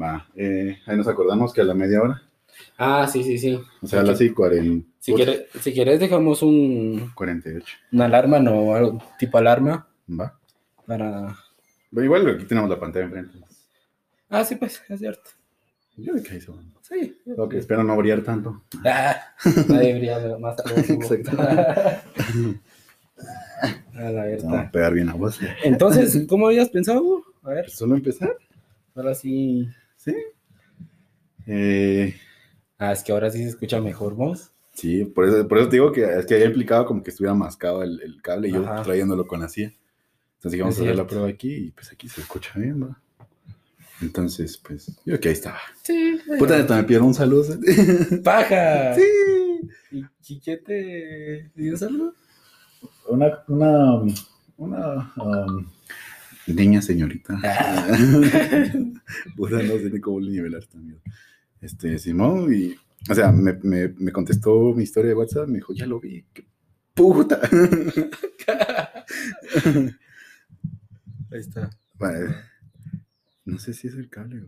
[0.00, 2.22] Va, eh, ahí nos acordamos que a la media hora,
[2.76, 3.58] Ah, sí, sí, sí.
[3.82, 7.66] o sea, a las sí, 40, Si quieres, si quieres dejamos un, 48.
[7.92, 10.38] una alarma, no, algo tipo alarma Va.
[10.86, 11.36] para...
[11.92, 13.38] Pero igual aquí tenemos la pantalla enfrente.
[14.28, 15.30] Ah, sí, pues, es cierto.
[15.96, 16.56] Yo de qué hizo.
[16.82, 17.16] Sí.
[17.26, 18.62] Lo que espero no brillar tanto.
[18.84, 19.16] Ah,
[19.68, 20.80] nadie brilla más tarde.
[20.94, 21.32] Exacto.
[23.94, 24.70] A la Vamos a verdad.
[24.70, 25.38] pegar bien a vos.
[25.62, 27.22] Entonces, ¿cómo habías pensado?
[27.42, 28.34] A ver, Solo empezar.
[28.94, 29.68] ahora sí.
[30.02, 30.14] Sí.
[31.46, 32.14] Eh,
[32.78, 34.52] Ah, es que ahora sí se escucha mejor voz.
[34.72, 37.34] sí, por eso, por eso te digo que es que había implicado como que estuviera
[37.34, 39.72] mascado el, el cable y yo trayéndolo con la CIA.
[40.36, 42.98] Entonces vamos a hacer la prueba aquí y pues aquí se escucha bien, ¿va?
[44.00, 45.58] Entonces, pues, yo que ahí estaba.
[45.82, 46.18] Sí.
[46.38, 47.54] Puta, neta, me pidieron un saludo.
[48.24, 48.94] ¡Paja!
[48.94, 49.02] sí.
[49.90, 52.14] ¿Y Chiquete dio saludo?
[53.08, 54.00] Una, una,
[54.56, 55.66] una um,
[56.46, 57.38] niña señorita.
[57.42, 57.86] Ah.
[59.36, 61.00] Puta, no sé ni cómo nivelar también.
[61.60, 62.74] Este, Simón, y,
[63.10, 66.24] o sea, me, me, me contestó mi historia de WhatsApp, me dijo, ya lo vi,
[66.32, 66.44] qué
[66.94, 67.40] puta.
[71.32, 71.70] Ahí está.
[71.98, 72.34] Vale.
[73.44, 74.46] No sé si es el cable.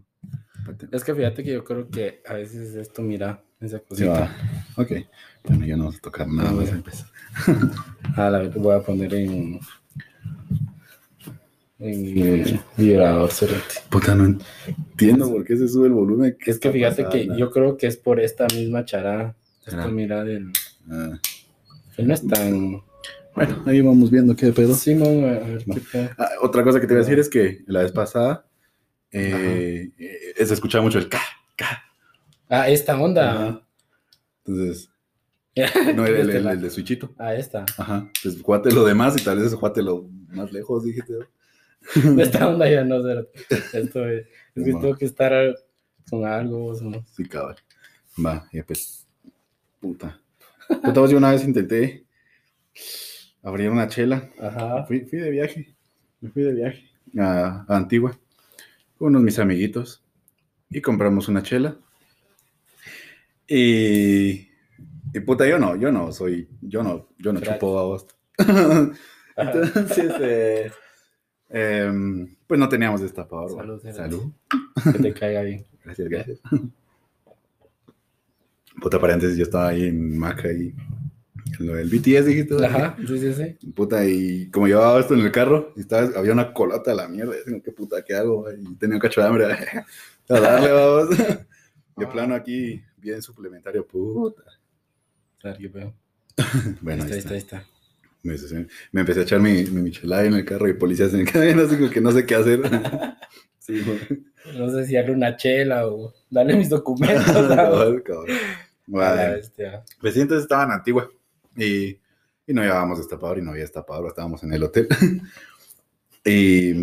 [0.93, 4.13] Es que fíjate que yo creo que a veces esto, mira, esa Sí, cosita.
[4.13, 4.31] va.
[4.77, 4.93] Ok.
[5.45, 6.63] Bueno, ya no vamos a tocar nada Ah, más.
[6.65, 6.77] bueno.
[6.79, 7.09] empezar.
[8.17, 9.59] Ah, la voy a poner en.
[11.85, 13.75] En vibrador, cerote.
[13.91, 14.25] Puta, no
[14.67, 16.37] entiendo por qué se sube el volumen.
[16.39, 19.35] ¿Qué Es que fíjate que yo creo que es por esta misma charada.
[19.65, 19.83] ¿Será?
[19.83, 20.53] Esto, mira, del.
[20.91, 21.19] Ah,
[21.97, 22.83] Él no es tan.
[23.35, 24.75] bueno, ahí vamos viendo qué pedo.
[24.75, 26.11] Sí, no, a ver, qué pedo.
[26.19, 28.47] Ah, otra cosa que te voy a decir es que la vez pasada
[29.11, 31.21] eh, eh, se escuchaba mucho el ca,
[31.57, 31.83] ca.
[32.49, 33.33] Ah, esta onda.
[33.33, 33.67] Ajá.
[34.45, 34.89] Entonces,
[35.97, 37.13] no el, el, el- el de Switchito.
[37.19, 37.65] Ah, esta.
[37.77, 38.09] Ajá.
[38.15, 41.15] Entonces, jugate lo demás y tal vez jugátelo más lejos, dijiste.
[42.19, 43.29] Esta onda ya no sé.
[43.73, 44.27] Esto es.
[44.55, 44.81] Es que No.
[44.81, 45.55] tengo que estar
[46.11, 46.67] con algo.
[46.67, 47.57] o sea, Sí, cabal.
[48.25, 49.07] Va, y pues,
[49.81, 50.21] puta.
[50.69, 52.05] Puta, yo una vez intenté
[53.43, 54.31] abrir una chela.
[54.41, 54.85] Ajá.
[54.87, 55.75] Fui, fui de viaje.
[56.21, 58.19] Me fui de viaje a, a Antigua
[58.97, 60.03] con unos mis amiguitos
[60.71, 61.77] y compramos una chela.
[63.49, 64.49] Y,
[65.13, 67.55] y puta, yo no, yo no soy, yo no, yo no Crack.
[67.57, 68.07] chupo a vos.
[69.37, 70.71] Entonces, eh,
[71.53, 73.51] em, pues no teníamos destapador.
[73.51, 73.83] Salud.
[73.93, 74.33] Salud.
[74.93, 75.65] Que te caiga bien.
[75.85, 76.41] Gracias, gracias.
[78.81, 80.73] Puta, paréntesis, yo estaba ahí en Maca y
[81.59, 82.65] en lo del BTS, dijiste.
[82.65, 82.97] Ajá.
[83.07, 83.71] Sí, sí, sí.
[83.71, 87.09] Puta, y como llevaba esto en el carro, y estaba, había una colota de la
[87.09, 87.35] mierda.
[87.45, 88.47] Digo, ¿qué puta, qué hago?
[88.51, 89.47] Y tenía un cacho de hambre.
[90.29, 91.09] A darle, vamos.
[91.97, 94.43] De plano aquí, bien suplementario, puta.
[95.39, 95.95] Claro, qué.
[96.81, 97.67] Bueno, Ahí ahí está, ahí está.
[98.25, 98.55] Está.
[98.55, 101.63] Me, me empecé a echar mi, mi michelada en el carro y policías en cadena,
[101.63, 102.61] así como que no sé qué hacer.
[103.59, 104.25] Sí, güey.
[104.59, 107.25] No sé si darle una chela o darle mis documentos.
[108.05, 108.27] cabrón.
[108.89, 109.43] La Vale.
[110.01, 111.09] Pues sí, entonces estaba en Antigua
[111.57, 114.89] y, y no llevábamos destapador y no había destapador, estábamos en el hotel.
[116.25, 116.75] y.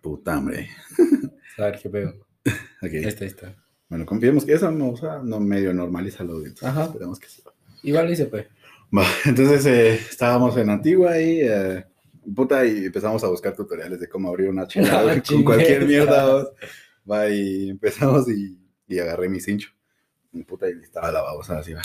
[0.00, 0.70] Puta, hombre.
[1.58, 2.14] A ver qué pedo.
[2.82, 2.92] Ok.
[2.94, 3.54] Ahí está, ahí está.
[3.88, 6.54] Bueno, confiemos que eso no, o sea, no medio normaliza lo de.
[6.62, 6.84] Ajá.
[6.84, 7.42] Esperemos que sí.
[7.82, 8.46] Igual dice, pues.
[9.24, 11.40] Entonces eh, estábamos en Antigua y.
[11.42, 11.84] eh,
[12.34, 15.86] puta, y empezamos a buscar tutoriales de cómo abrir una chela Ah, güey, con cualquier
[15.86, 16.48] mierda.
[17.10, 18.58] Va, y empezamos y,
[18.88, 19.70] y agarré mi cincho.
[20.32, 21.82] Y puta, y estaba la babosa así, va.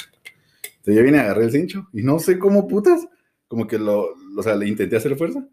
[0.64, 3.08] Entonces yo vine, agarré el cincho y no sé cómo putas,
[3.48, 4.08] como que lo,
[4.38, 5.48] o sea, le intenté hacer fuerza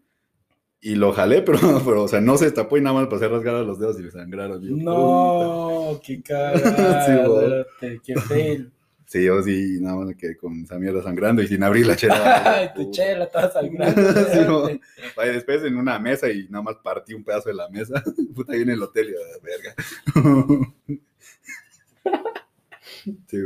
[0.81, 3.29] y lo jalé, pero, pero o sea, no se destapó y nada más pasé a
[3.29, 4.61] rasgar a los dedos y me sangraron.
[4.63, 4.83] Yo, puta.
[4.91, 7.65] No, qué cagada.
[7.79, 8.71] Sí, qué fail.
[9.09, 11.95] Sí, yo sí, nada más me quedé con esa mierda sangrando y sin abrir la
[11.95, 12.43] chela.
[12.45, 13.99] Ay, tu chela estaba sangrando.
[14.69, 14.79] Sí.
[15.17, 18.03] Vaya, después en una mesa y nada más partí un pedazo de la mesa.
[18.35, 19.73] Puta, ahí en el hotel y a la verga.
[23.25, 23.39] Sí.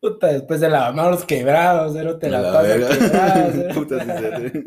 [0.00, 2.88] Puta, después de la manos quebrados, cero te la, la pasa verga.
[2.88, 3.68] quebrada.
[3.74, 4.62] Puta, sí,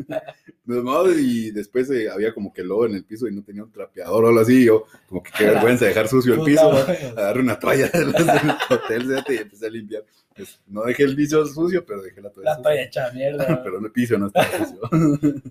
[1.15, 3.71] sí, y después eh, había como que lobo en el piso y no tenía un
[3.71, 4.63] trapeador o algo así.
[4.65, 6.71] yo, como que qué vergüenza dejar sucio el piso.
[7.17, 10.03] Agarré una toalla del hotel y empecé a limpiar.
[10.35, 12.63] Pues, no dejé el piso sucio, pero dejé la toalla La sucia.
[12.63, 13.61] toalla hecha mierda.
[13.63, 14.89] Pero el piso no estaba sucio.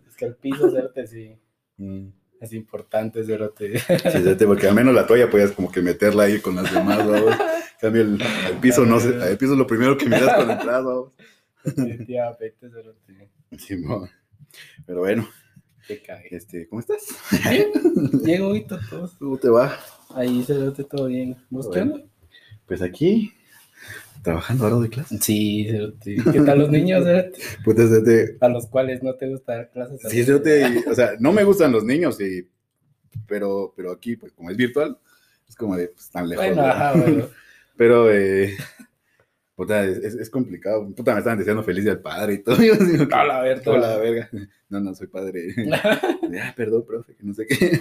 [0.08, 1.36] Es que el piso, cérate, sí.
[1.76, 2.08] Mm.
[2.42, 3.78] Es importante, cérate.
[3.78, 7.32] Sí, porque al menos la toalla podías como que meterla ahí con las demás, ¿vamos?
[7.34, 10.52] En cambio, el, el piso no sé, el piso es lo primero que miras cuando
[10.52, 11.12] entras, ¿vamos?
[12.06, 12.54] Cérate.
[13.58, 14.08] Sí, mo.
[14.86, 15.28] Pero bueno,
[15.86, 16.28] Te cagué.
[16.36, 17.02] este, ¿cómo estás?
[18.24, 19.14] Diego, y todos.
[19.18, 19.78] ¿Cómo te va?
[20.14, 21.36] Ahí, cérate, todo bien.
[21.50, 21.94] ¿Vos qué Bueno.
[21.94, 22.06] onda?
[22.66, 23.32] Pues aquí,
[24.22, 25.18] trabajando ahora de clase.
[25.20, 26.16] Sí, cérate.
[26.32, 27.38] ¿Qué tal los niños, cérate?
[27.64, 30.00] Puta, este, A los cuales no te gusta dar clases.
[30.08, 32.48] sí, este, o sea, no me gustan los niños y
[33.26, 34.98] pero, pero aquí, pues como es virtual,
[35.48, 36.44] es como de pues, tan lejos.
[36.44, 36.68] Bueno, ¿no?
[36.68, 37.28] ajá, bueno.
[37.74, 38.54] Pero, eh,
[39.56, 40.86] puta, es, complicado.
[40.94, 42.56] Puta, me estaban diciendo feliz del padre y todo.
[42.62, 43.72] Yo digo, que- A la verga.
[43.72, 44.30] Hola, verga.
[44.68, 45.54] No, no, soy padre.
[45.72, 47.80] Ah, perdón, profe, que no sé qué.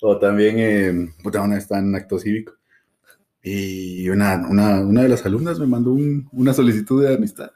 [0.00, 2.57] O también, eh, puta, una estaba en acto cívico.
[3.42, 7.50] Y una, una, una de las alumnas me mandó un- una solicitud de amistad.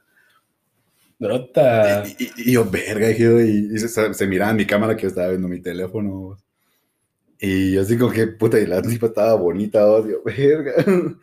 [1.19, 2.05] Brota.
[2.19, 5.02] Y, y- y yo, verga, yo, y, y se, se miraba en mi cámara que
[5.02, 6.37] yo estaba viendo mi teléfono.
[7.38, 10.73] Y yo así como que, puta, y la tipa estaba bonita, oh, digo, verga.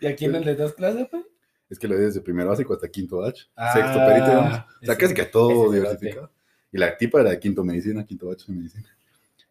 [0.01, 1.23] ¿Y a quién le das clase, pues?
[1.69, 3.45] Es que lo di desde primero básico hasta quinto H.
[3.56, 4.59] Ah, sexto perito, digamos.
[4.81, 6.31] O sea, casi que a todo diversificado.
[6.71, 8.88] Y la tipa era de quinto medicina, quinto H de medicina.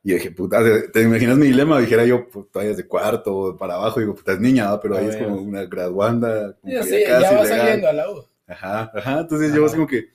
[0.02, 0.62] Y dije, puta,
[0.92, 1.80] ¿te imaginas mi dilema?
[1.80, 4.80] Dijera yo, pues, todavía es de cuarto para abajo, digo, puta, es niña, ¿va?
[4.80, 6.56] pero A ahí es como una graduanda.
[6.62, 8.24] como sí, ya va saliendo a la U.
[8.46, 9.20] Ajá, ajá.
[9.20, 9.56] Entonces Ajá.
[9.56, 10.08] yo como que,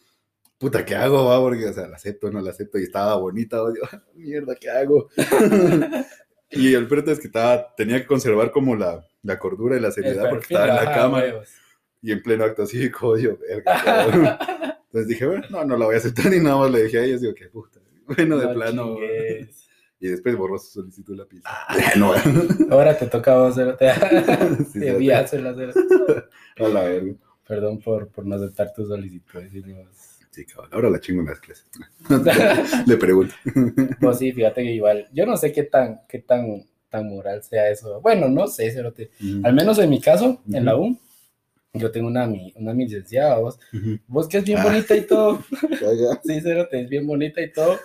[0.58, 1.40] puta, ¿qué hago, va?
[1.40, 2.80] Porque, o sea, la acepto, no la acepto.
[2.80, 3.72] Y estaba bonita, ¿va?
[3.72, 3.86] Digo,
[4.16, 5.10] mierda, ¿qué hago?
[6.50, 9.92] y el peor es que estaba, tenía que conservar como la, la cordura y la
[9.92, 11.50] seriedad porque estaba en la huevos.
[12.02, 14.40] Y en pleno acto cívico, yo, verga.
[14.86, 17.04] Entonces dije, bueno, no, no la voy a aceptar ni nada más le dije a
[17.04, 17.80] ellos, digo, qué puta.
[18.06, 18.96] Bueno, de No plano.
[18.96, 19.63] chingues.
[20.04, 21.50] Y después borró su solicitud la pizza.
[21.98, 22.12] no,
[22.72, 23.90] Ahora te toca a vos, Cerote.
[24.74, 25.80] Sí, Te vi hacerla, Cerote.
[26.60, 27.14] a la verga.
[27.48, 29.50] Perdón por, por no aceptar tus solicitudes.
[30.32, 31.66] Sí, cabrón, ahora la chingo en las clases.
[32.86, 33.34] le pregunto.
[34.02, 37.70] Pues sí, fíjate que igual, yo no sé qué tan, qué tan, tan moral sea
[37.70, 38.02] eso.
[38.02, 39.12] Bueno, no sé, Cerote.
[39.44, 41.00] Al menos en mi caso, en la U,
[41.74, 43.58] yo tengo una, mi- una licenciada, vos.
[44.08, 44.64] Vos que es bien Ah.
[44.66, 45.42] bonita y todo.
[45.72, 46.22] Ya, ya.
[46.26, 47.80] Sí, Cerote, es bien bonita y todo.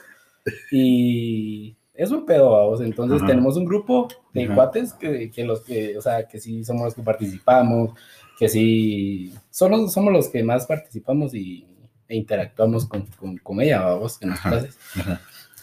[0.72, 2.80] Y es un pedo, vos.
[2.80, 3.26] Entonces Ajá.
[3.26, 4.54] tenemos un grupo de Ajá.
[4.54, 7.90] cuates que, que los que, o sea, que sí somos los que participamos,
[8.38, 11.66] que sí somos, somos los que más participamos y,
[12.06, 14.78] e interactuamos con, con, con ella, vos, en las clases.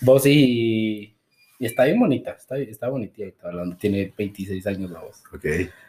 [0.02, 1.16] Vos y,
[1.58, 5.24] y está bien bonita, está, está bonita y todo, hablando, tiene 26 años la voz.
[5.34, 5.46] Ok,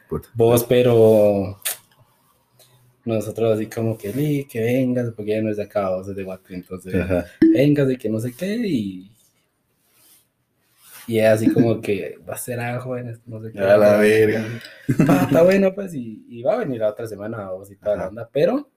[0.08, 0.28] puta.
[0.34, 1.60] Vos, pero
[3.04, 6.14] nosotros así como que, "Li, que vengas, porque ella no es de acá, vos es
[6.14, 6.94] de Guate, entonces,
[7.52, 9.10] vengas de que no sé qué, y,
[11.06, 13.61] y ella así como que, va a ser a jóvenes, no sé qué.
[13.61, 14.44] A la verga.
[15.08, 17.97] Ah, está bueno, pues, y, y va a venir la otra semana, vos y toda
[17.97, 18.69] la onda, pero,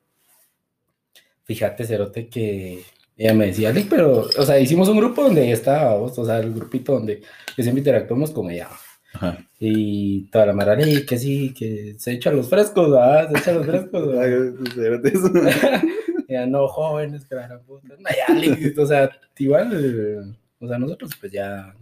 [1.43, 2.83] fíjate, Cerote, que
[3.17, 6.25] ella me decía, "Li, pero, o sea, hicimos un grupo donde ella estaba, vos, o
[6.25, 7.21] sea, el grupito donde
[7.55, 8.69] que siempre interactuamos con ella,
[9.13, 9.37] Ajá.
[9.59, 13.29] y toda la mara, "Ey, que sí, que se echan los frescos, ¿verdad?
[13.31, 15.05] Se echan los frescos, ¿verdad?".
[15.05, 15.31] Eso.
[16.29, 17.87] Ya no, jóvenes, que la puta.
[17.97, 19.09] No, ya, li- o sea,
[19.39, 21.73] igual, eh, o sea, nosotros pues ya,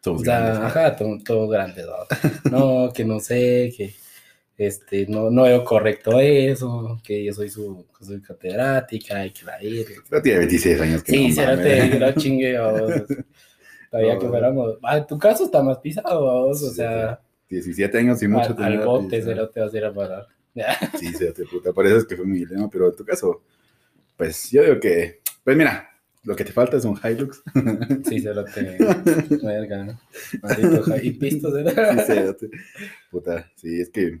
[0.00, 0.62] o Somos sea, grandes.
[0.64, 1.86] ajá, to- todos grandes,
[2.50, 2.86] ¿no?
[2.86, 3.94] No, que no sé, que
[4.56, 9.58] este, no, no veo correcto eso, que yo soy su, soy catedrática y que la
[9.58, 10.02] verga.
[10.08, 12.00] Pero tiene 26 años que Sí, no mames.
[12.00, 12.58] no chingue.
[13.90, 14.30] Todavía que No.
[14.30, 18.62] fuéramos, ah, tu caso está más pisado, vos, o sea, 17 años y mucho al,
[18.78, 19.30] al bote, pizza.
[19.30, 20.26] cero te vas a ir a parar.
[20.98, 21.72] Sí, sí, te puta.
[21.72, 23.42] Por eso es que fue mi dilema, pero en tu caso,
[24.16, 25.89] pues yo digo que, pues mira,
[26.22, 27.42] lo que te falta es un Hilux.
[28.08, 28.78] Sí, cero te,
[29.42, 29.98] verga,
[31.02, 32.04] y pistos, Sí, ¿verdad?
[32.06, 32.50] cérate.
[33.10, 34.20] Puta, sí, es que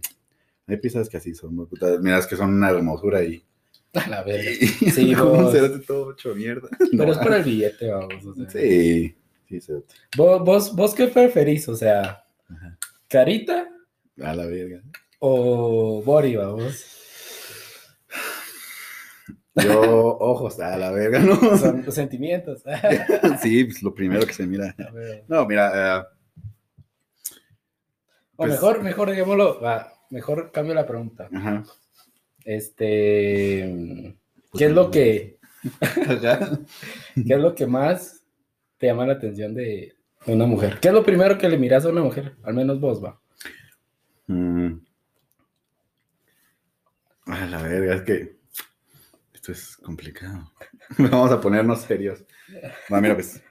[0.66, 1.98] hay piezas que así son, puta.
[2.00, 3.44] Mira, es que son una hermosura y.
[3.94, 4.50] A la verga.
[4.94, 5.52] Sí, vos.
[5.52, 6.68] cerote todo hecho mierda.
[6.78, 8.24] Pero No, es por el billete, vamos.
[8.24, 8.48] O sea.
[8.50, 9.14] Sí,
[9.48, 9.94] sí, cerote.
[10.16, 11.68] ¿Vos, vos, ¿Vos qué preferís?
[11.68, 12.78] O sea, Ajá.
[13.08, 13.68] ¿carita
[14.22, 14.80] A la verga.
[15.18, 16.86] o body, vamos?
[19.56, 19.80] Yo,
[20.20, 21.36] ojos, a la verga, ¿no?
[21.58, 22.62] Son los sentimientos.
[23.42, 24.74] Sí, pues lo primero que se mira.
[25.28, 26.04] No, mira, eh,
[28.36, 31.28] O Pues- mejor, mejor, digámoslo, va, mejor cambio la pregunta.
[31.34, 31.64] ajá.
[32.44, 34.16] Este,
[34.56, 35.38] ¿qué es lo que,
[37.14, 38.24] qué es lo que más
[38.78, 39.94] te llama la atención de
[40.26, 40.78] de una mujer?
[40.80, 42.36] ¿Qué es lo primero que le miras a una mujer?
[42.42, 43.20] Al menos vos, va.
[44.26, 44.72] Mm.
[47.26, 48.36] A la verga, es que
[49.50, 50.52] esto es complicado.
[50.98, 52.24] Vamos a ponernos serios.
[52.90, 53.42] Mira, pues.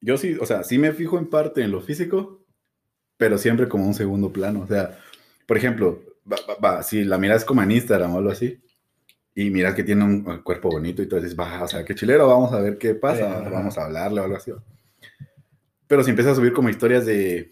[0.00, 2.44] Yo sí, o sea, sí me fijo en parte en lo físico,
[3.18, 4.62] pero siempre como un segundo plano.
[4.62, 4.98] O sea,
[5.46, 8.60] por ejemplo, va, va- va, si la miras como en Instagram o algo así,
[9.34, 12.28] y miras que tiene un cuerpo bonito y tú dices, va, o sea, qué chilero,
[12.28, 14.52] vamos a ver qué pasa, vamos a hablarle o algo así.
[15.86, 17.50] Pero si empiezas a subir como historias de,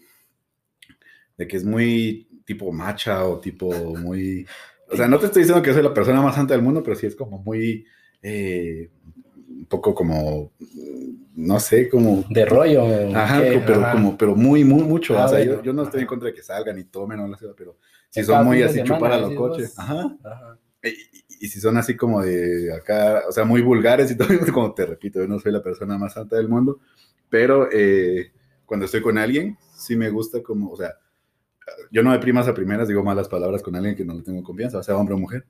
[1.37, 4.45] de que es muy tipo macha o tipo muy...
[4.91, 6.95] O sea, no te estoy diciendo que soy la persona más santa del mundo, pero
[6.95, 7.85] sí es como muy...
[8.21, 8.89] eh,
[9.49, 10.51] un poco como...
[11.35, 12.23] No sé, como...
[12.29, 12.83] De rollo.
[13.15, 13.61] Ajá, ¿qué?
[13.65, 13.93] pero, Ajá.
[13.93, 15.17] como, pero muy, muy mucho.
[15.17, 17.19] Ah, o sea, bueno, yo, yo no estoy en contra de que salgan y tomen
[17.19, 17.77] o no pero
[18.09, 19.79] si son muy así semana, chupar a los coches.
[19.79, 20.17] Ajá.
[20.23, 20.57] Ajá.
[20.83, 24.27] Y, y- y si son así como de acá, o sea, muy vulgares y todo,
[24.53, 26.79] como te repito, yo no soy la persona más santa del mundo,
[27.29, 28.31] pero eh,
[28.65, 30.93] cuando estoy con alguien, sí me gusta como, o sea,
[31.91, 34.43] yo no de primas a primeras digo malas palabras con alguien que no le tengo
[34.43, 35.45] confianza, sea hombre o mujer.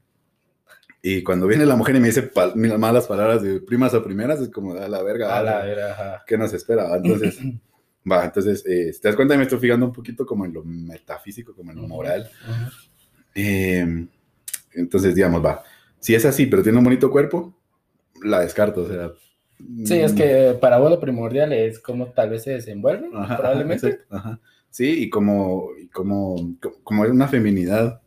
[1.04, 4.50] Y cuando viene la mujer y me dice malas palabras de primas a primeras, es
[4.50, 6.96] como, a la verga, a la verga, ¿qué nos espera?
[6.96, 7.40] Entonces,
[8.12, 11.56] va, entonces, eh, te das cuenta, me estoy fijando un poquito como en lo metafísico,
[11.56, 12.30] como en lo moral.
[13.34, 14.08] Em,
[14.74, 15.64] entonces, digamos, va,
[16.00, 17.58] si es así, pero tiene un bonito cuerpo,
[18.24, 19.12] la descarto, o sea.
[19.86, 24.02] Sí, es que para vos lo primordial es cómo tal vez se desenvuelve, probablemente.
[24.10, 24.40] Ajá.
[24.72, 28.02] Sí, y como, y como, como es una feminidad.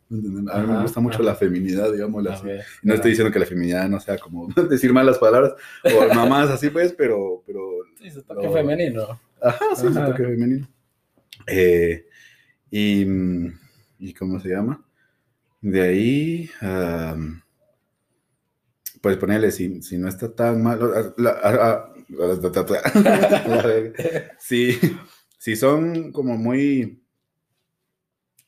[0.51, 2.47] A mí me gusta mucho la feminidad, digamos así.
[2.81, 5.53] no estoy diciendo que la feminidad no sea como decir malas palabras
[5.83, 7.43] o mamás así, pues, pero.
[7.45, 7.61] pero
[8.01, 9.19] sí, se toque femenino.
[9.41, 10.67] Ajá, sí, se toque femenino.
[11.45, 12.07] Eh,
[12.71, 13.05] y,
[13.99, 14.13] y.
[14.13, 14.83] ¿Cómo se llama?
[15.61, 16.49] De ahí.
[19.01, 20.79] pues ponerle, si, si no está tan mal.
[24.39, 24.79] sí
[25.45, 27.03] si son como muy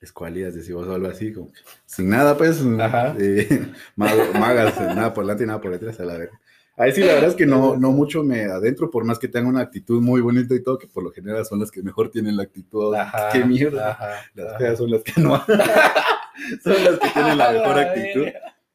[0.02, 1.52] escualías, decimos, algo así, como
[1.86, 2.60] sin nada, pues,
[3.20, 6.32] eh, magas, nada por delante y nada por detrás, a la vez.
[6.76, 9.54] Ahí sí, la verdad es que no, no mucho me adentro, por más que tengan
[9.54, 12.36] una actitud muy bonita y todo, que por lo general son las que mejor tienen
[12.36, 12.96] la actitud.
[13.32, 14.24] ¡Qué mierda!
[14.34, 15.38] las feas son las que no.
[16.64, 18.26] son las que tienen la mejor actitud.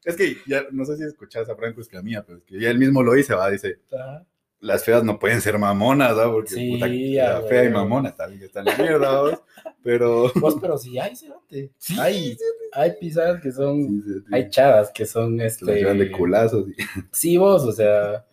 [0.05, 2.79] Es que ya, no sé si escuchas a Franco Escamilla, pero es que ya él
[2.79, 3.79] mismo lo dice, va, dice,
[4.63, 6.31] las feas no pueden ser mamonas, ¿no?
[6.31, 9.43] Porque sí, puta, la fea y mamona también están en mierda, ¿no?
[9.83, 10.31] Pero.
[10.39, 11.71] Pues, pero sí hay, cerote.
[11.77, 12.37] Sí, hay,
[12.71, 14.25] hay pisadas que son.
[14.31, 15.65] hay chavas que son este.
[15.65, 16.65] de culazos.
[17.11, 18.25] Sí, vos, o sea,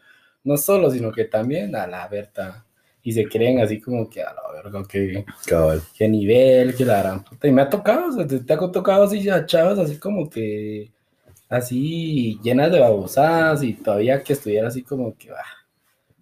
[0.44, 2.64] no solo, sino que también a la verta.
[3.02, 5.24] Y se creen así como que a la verga, que.
[5.46, 5.82] Cabal.
[5.96, 7.48] Qué nivel, que la gran puta.
[7.48, 10.30] Y me ha tocado, o sea, te, te ha tocado así a chavas así como
[10.30, 10.92] que.
[11.48, 15.32] Así llenas de babosadas y todavía que estuviera así como que.
[15.32, 15.59] Ah,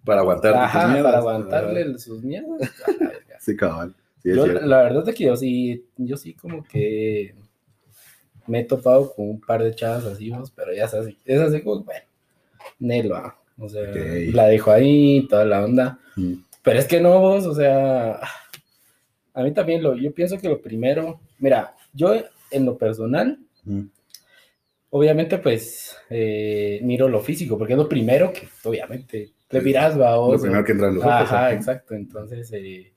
[0.03, 2.71] para aguantar para aguantarle sus mierdas.
[3.39, 3.95] sí, cabal.
[4.23, 7.35] la verdad es que yo sí, yo sí como que
[8.49, 11.61] me he topado con un par de chavas así, pero ya es así, es así
[11.61, 12.01] como, bueno,
[12.79, 13.83] Nelo, o sea,
[14.33, 15.99] la dejo ahí, toda la onda.
[16.15, 16.33] Mm.
[16.63, 18.19] Pero es que no, vos, o sea,
[19.33, 22.13] a mí también lo, yo pienso que lo primero, mira, yo
[22.51, 23.83] en lo personal, mm.
[24.89, 30.15] obviamente pues eh, miro lo físico, porque es lo primero que, obviamente, le miras, va.
[30.15, 31.13] Lo primero que entra en los ojos.
[31.13, 31.95] Ajá, exacto.
[31.95, 32.93] Entonces, eh,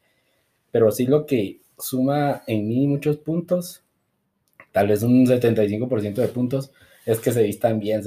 [0.71, 3.83] pero sí lo que suma en mí muchos puntos,
[4.71, 6.73] tal vez un 75% de puntos,
[7.05, 8.03] es que se vistan bien,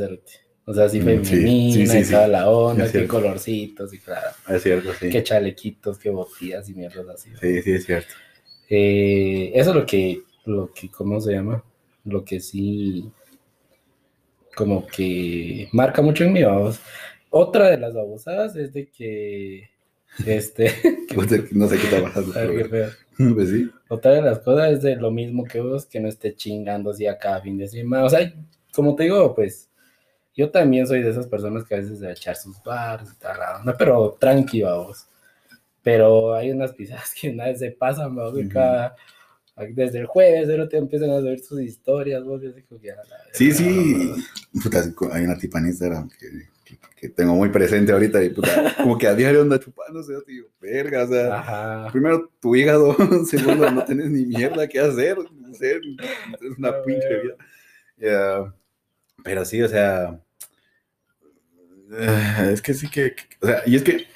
[0.66, 4.30] O sea, así mm, femenina sí, y toda la onda, qué colorcitos y claro.
[4.48, 5.10] Es cierto, sí.
[5.10, 7.32] Qué chalequitos, qué botillas y mierdas así.
[7.40, 8.14] Sí, sí, es cierto.
[8.70, 11.64] Eh, eso es lo que, lo que, ¿cómo se llama?
[12.04, 13.12] Lo que sí,
[14.56, 16.80] como que marca mucho en mí, vamos.
[17.30, 19.70] Otra de las babosadas es de que.
[20.26, 20.72] Este.
[21.52, 22.34] no sé qué está pasando.
[23.36, 23.70] pues sí.
[23.90, 27.06] Otra de las cosas es de lo mismo que vos, que no esté chingando así
[27.08, 28.06] a cada fin de semana.
[28.06, 28.34] O sea,
[28.74, 29.70] como te digo, pues.
[30.38, 33.38] Yo también soy de esas personas que a veces de echar sus bars y tal,
[33.64, 33.74] ¿no?
[33.78, 35.08] pero tranqui, vamos.
[35.82, 38.98] Pero hay unas pisadas que una vez se pasan, vamos, cada,
[39.70, 42.64] desde el jueves, pero te empiezan a subir sus historias, vos, yo que,
[43.32, 44.12] Sí, sí.
[45.12, 46.28] hay una tipa en Instagram que
[46.96, 50.18] que tengo muy presente ahorita y puta, como que a diario anda chupando, o sea,
[50.26, 55.18] tío, verga, o sea, primero tu hígado, segundo no tienes ni mierda que hacer,
[55.52, 58.56] es una pinche vida.
[59.24, 60.20] pero sí, o sea,
[61.92, 64.08] eh, es que sí que, o sea, y es que,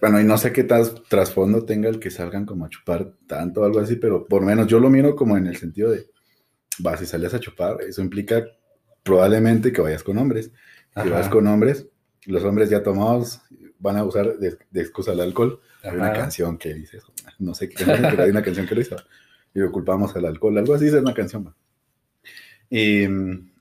[0.00, 3.64] bueno, y no sé qué trasfondo tenga el que salgan como a chupar tanto o
[3.64, 6.06] algo así, pero por menos yo lo miro como en el sentido de,
[6.84, 8.44] va, si sales a chupar, eso implica
[9.02, 10.50] probablemente que vayas con hombres.
[11.02, 11.86] Si vas con hombres,
[12.26, 13.40] los hombres ya tomados
[13.78, 15.60] van a usar de, excusa el alcohol.
[15.82, 17.12] Hay una canción que dice eso.
[17.38, 18.96] No sé qué pero hay una canción que lo hizo.
[19.54, 20.58] Y lo culpamos al alcohol.
[20.58, 21.54] Algo así es una canción.
[22.68, 23.02] Y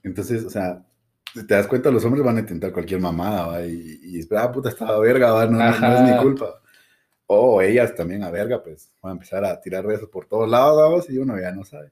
[0.04, 0.86] entonces, o sea,
[1.34, 3.66] te das cuenta, los hombres van a intentar cualquier mamada, ¿va?
[3.66, 5.46] Y, y ah, puta, estaba verga, ¿va?
[5.46, 6.62] No, es mi culpa.
[7.28, 11.10] O ellas también a verga, pues van a empezar a tirar besos por todos lados,
[11.10, 11.92] y uno ya no sabe.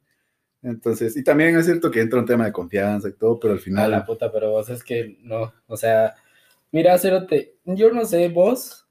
[0.63, 3.59] Entonces, y también es cierto que entra un tema de confianza y todo, pero al
[3.59, 3.85] final.
[3.93, 6.15] A la puta, pero vos es que no, o sea,
[6.71, 8.85] mira, Cerote, yo no sé vos,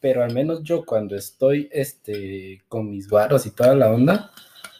[0.00, 4.30] pero al menos yo cuando estoy este, con mis guarros y toda la onda,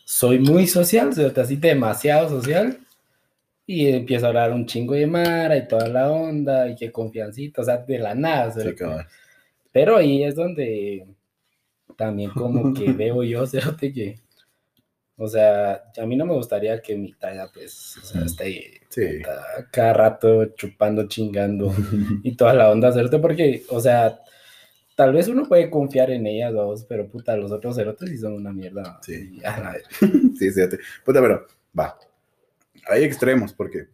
[0.04, 2.78] soy muy social, Cerote, así demasiado social.
[3.64, 7.62] Y empiezo a hablar un chingo de Mara y toda la onda, y qué confiancita,
[7.62, 8.84] o sea, de la nada, Cerote.
[9.70, 11.06] pero ahí es donde
[11.96, 14.18] también como que veo yo, Cerote, que
[15.16, 18.80] o sea, a mí no me gustaría que mi talla, pues, o sea, esté
[19.70, 21.72] cada rato chupando, chingando
[22.22, 23.20] y toda la onda, ¿cierto?
[23.20, 24.20] Porque, o sea,
[24.96, 28.34] tal vez uno puede confiar en ellas dos, pero puta, los otros cerotes sí son
[28.34, 28.98] una mierda.
[29.02, 29.32] Sí.
[29.34, 30.76] Y, ah, sí, sí, sí.
[31.04, 31.46] Puta, pero
[31.78, 31.98] va.
[32.88, 33.86] Hay extremos porque.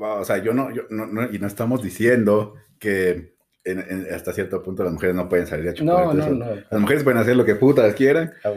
[0.00, 4.32] O sea, yo no, yo no, no- y no estamos diciendo que en- en- hasta
[4.32, 6.06] cierto punto las mujeres no pueden salir a chupar.
[6.06, 6.46] no, no, no.
[6.70, 8.50] Las mujeres pueden hacer lo que putas quieran, A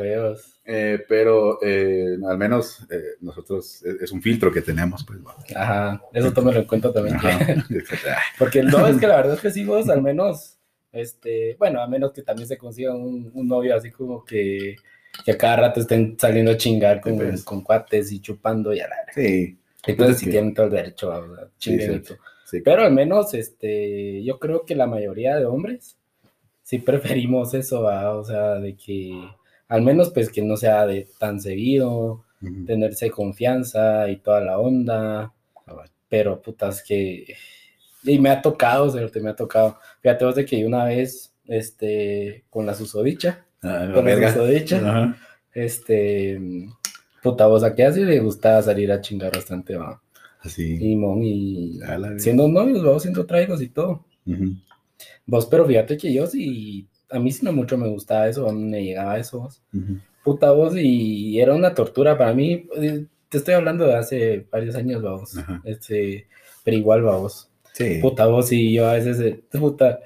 [0.65, 5.19] eh, pero eh, al menos eh, nosotros es, es un filtro que tenemos, pues.
[5.19, 5.36] va.
[5.55, 7.15] Ajá, eso tómelo en cuenta también.
[7.17, 7.38] Ajá.
[8.39, 10.57] Porque no, es que la verdad es que sí, vos al menos,
[10.93, 14.77] este, bueno, a menos que también se consiga un, un novio así como que,
[15.25, 17.43] que a cada rato estén saliendo a chingar con, Sí, pues.
[17.43, 20.25] con cuates y chupando y a la Sí, Entonces sí.
[20.25, 22.13] sí tienen todo el derecho a chingar sí.
[22.62, 25.98] Pero al menos, este, yo creo que la mayoría de hombres
[26.63, 28.12] sí preferimos eso, ¿va?
[28.15, 29.12] o sea, de que
[29.67, 32.24] al menos pues que no sea de tan seguido,
[32.67, 35.33] tenerse confianza y toda la onda,
[35.65, 37.25] Ah, pero putas que...
[38.03, 39.77] Y me ha tocado, te me ha tocado.
[40.01, 44.33] Fíjate vos de que una vez, este, con la susodicha, Ah, la con la verga.
[44.33, 45.17] susodicha, Ajá.
[45.53, 46.38] este,
[47.24, 50.01] puta, vos a que así le gustaba salir a chingar bastante, va.
[50.44, 50.78] Así.
[50.80, 51.80] Y mon, y
[52.18, 54.06] siendo novios, vamos siendo traigos y todo.
[55.26, 58.84] Vos, pero fíjate que yo sí, a mí sí no mucho me gustaba eso, me
[58.84, 59.62] llegaba eso, vos.
[60.24, 64.76] Puta vos, y era una tortura para mí, eh, te estoy hablando de hace varios
[64.76, 65.34] años, vamos,
[65.64, 66.28] este,
[66.64, 67.98] pero igual, vamos, Sí.
[68.02, 70.00] puta vos, y yo a veces, eh, puta,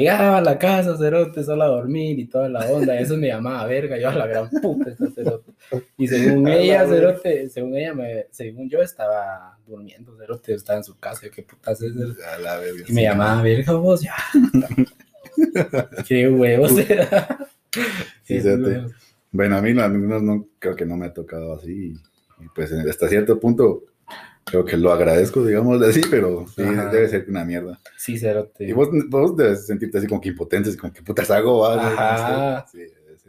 [0.00, 3.64] llegaba a la casa, cerote, solo a dormir y toda la onda, eso me llamaba
[3.66, 5.52] verga, yo a la gran puta, esta cerote,
[5.96, 10.98] y según ella, cerote, según ella, me, según yo estaba durmiendo, cerote, estaba en su
[10.98, 12.14] casa, yo, qué putas es, eso?
[12.34, 14.14] A la verga, y me llamaba verga vos, ya,
[16.06, 16.72] qué huevos.
[18.22, 18.40] Sí.
[19.30, 21.94] Bueno, a mí, no, a mí no, no- creo que no me ha tocado así.
[22.40, 23.84] Y, pues hasta cierto punto
[24.44, 27.80] creo que lo agradezco, digamos así, pero sí, debe ser una mierda.
[27.96, 28.64] Sí, cerote.
[28.64, 31.88] Y vos, vos debes sentirte así como que impotente, así como que putas hago, ¿va?
[31.88, 32.66] Ajá.
[32.70, 32.80] Sí,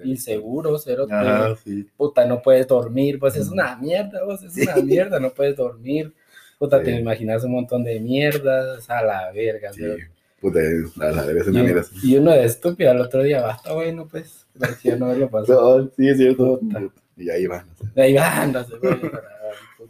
[0.04, 1.88] inseguro, cero, Ajá, sí.
[1.96, 6.14] puta, no puedes dormir, pues es una mierda, vos, es una mierda, no puedes dormir,
[6.60, 9.96] puta, te imaginas un montón de mierdas, a la verga, Sí, cero.
[10.42, 10.60] puta,
[11.00, 11.86] a la verga es y, una mierda.
[12.04, 16.18] y uno de estúpido al otro día, basta, bueno, pues, no pasado, No, sí, es
[16.18, 16.60] cierto.
[16.60, 16.84] Puta.
[17.18, 17.66] Y ahí van.
[17.96, 18.74] ahí va, no sé,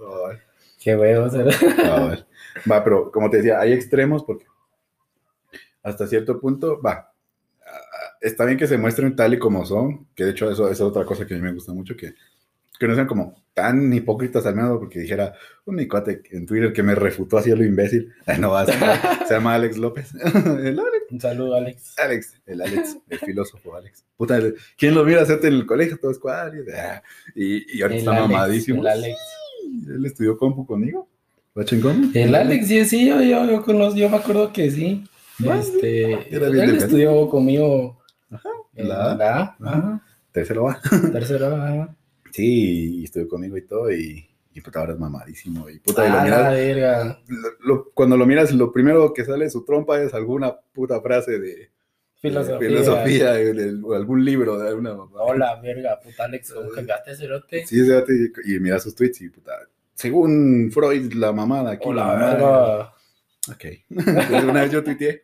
[0.85, 1.49] qué huevo, cero.
[1.83, 4.45] no, Va, pero como te decía, hay extremos porque
[5.83, 7.11] hasta cierto punto, va.
[8.21, 10.81] Está bien que se muestren tal y como son, que de hecho eso, eso es
[10.81, 12.13] otra cosa que a mí me gusta mucho, que,
[12.79, 15.33] que no sean como tan hipócritas al menos, porque dijera
[15.65, 18.13] un mi cuate en Twitter que me refutó así a lo imbécil.
[18.25, 20.13] Ay, no, va, se, llama- se llama Alex López.
[20.35, 21.93] El Alex, Un saludo, Alex.
[21.99, 24.03] Alex, el Alex, el filósofo Alex.
[24.17, 24.39] Puta,
[24.77, 25.97] ¿quién lo mira hacerte en el colegio?
[25.99, 26.63] Todo es cuadro.
[27.35, 28.81] Y, y ahorita El está Alex, mamadísimo.
[28.81, 29.19] el Alex.
[29.87, 31.07] Él estudió compu conmigo.
[31.57, 32.11] ¿Va chingón?
[32.13, 35.03] El Alex, sí, sí, yo, yo, yo, conozco, yo me acuerdo que sí.
[35.39, 37.99] Bueno, este, era bien él estudió conmigo
[38.75, 39.41] en la la, A.
[39.41, 40.79] A, ajá, Tercero va.
[41.11, 41.95] tercero, ajá.
[42.31, 45.69] Sí, y estuvo conmigo y todo, y, y puta, ahora es mamadísimo.
[45.69, 47.19] Y puta, y lo Ah, la miras, verga.
[47.27, 50.99] lo- lo- cuando lo miras, lo primero que sale de su trompa es alguna puta
[51.01, 51.69] frase de
[52.31, 53.33] Filosofía.
[53.83, 55.21] o algún libro de alguna mamá.
[55.21, 57.65] Hola, verga, puta Alex, ¿cómo cagaste, cerote?
[57.65, 59.53] Sí, ese vato, y, y mira sus tweets y puta.
[59.93, 61.87] Según Freud, la mamada aquí.
[61.87, 62.93] Hola, la mamada.
[63.51, 63.65] Ok.
[63.89, 65.23] Entonces, una vez yo tuiteé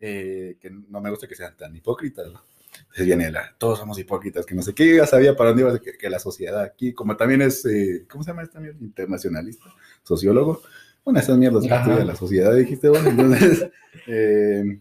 [0.00, 2.26] eh, que no me gusta que sean tan hipócritas.
[2.32, 2.40] ¿no?
[2.80, 5.78] Entonces viene la, todos somos hipócritas, que no sé qué, ya sabía para dónde iba,
[5.80, 8.78] que, que la sociedad aquí, como también es, eh, ¿cómo se llama esta mierda?
[8.80, 9.64] Internacionalista,
[10.02, 10.62] sociólogo.
[11.04, 13.70] De esas mierdas que estudia la sociedad, dijiste, bueno, entonces,
[14.08, 14.80] eh,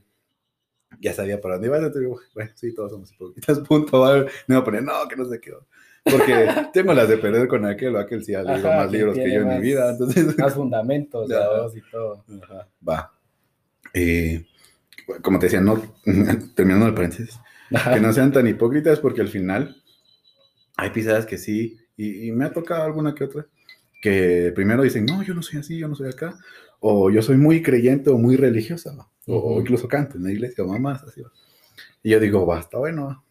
[0.99, 4.15] ya sabía para dónde iba, entonces bueno, sí, todos somos hipócritas, punto, va,
[4.47, 5.53] me voy a poner, no, que no sé qué,
[6.03, 9.31] porque tengo las de perder con aquel o aquel sí ha leído más libros que
[9.31, 10.37] yo en mi más- vida, entonces...
[10.37, 11.29] Más fundamentos,
[11.75, 12.23] y todo.
[12.43, 13.11] Ajá, Va.
[13.93, 14.45] Eh,
[15.21, 15.81] como te decía, no,
[16.55, 17.39] terminando el paréntesis,
[17.93, 19.75] que no sean tan hipócritas porque al final
[20.77, 23.45] hay pisadas que sí, y, y me ha tocado alguna que otra,
[24.01, 26.37] que primero dicen, no, yo no soy así, yo no soy acá,
[26.79, 29.07] o yo soy muy creyente o muy religiosa, ¿va?
[29.27, 31.21] O, o incluso canto en la iglesia, o mamás, así.
[31.21, 31.31] ¿va?
[32.03, 33.23] Y yo digo, va, está bueno,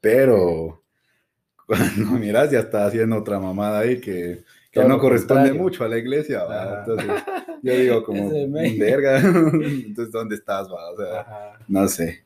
[0.00, 0.82] pero
[1.66, 5.62] cuando miras ya está haciendo otra mamada ahí que, que no corresponde contrario.
[5.62, 6.80] mucho a la iglesia, ¿va?
[6.80, 7.06] Entonces
[7.62, 8.30] yo digo como,
[8.78, 10.90] verga, entonces ¿dónde estás, va?
[10.90, 11.58] O sea, Ajá.
[11.66, 12.22] no sé.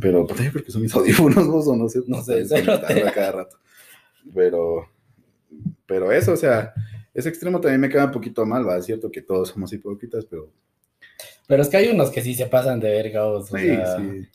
[0.00, 2.00] Pero pues, porque son mis audífonos, vos, o no sé.
[2.06, 3.56] No sé, gritando a cada rato.
[4.34, 4.88] Pero,
[5.86, 6.74] pero eso, o sea,
[7.14, 8.76] ese extremo también me queda un poquito mal, va.
[8.76, 10.50] Es cierto que todos somos hipócritas, pero
[11.46, 14.28] Pero es que hay unos que sí se pasan de verga, o sí, sea, sí.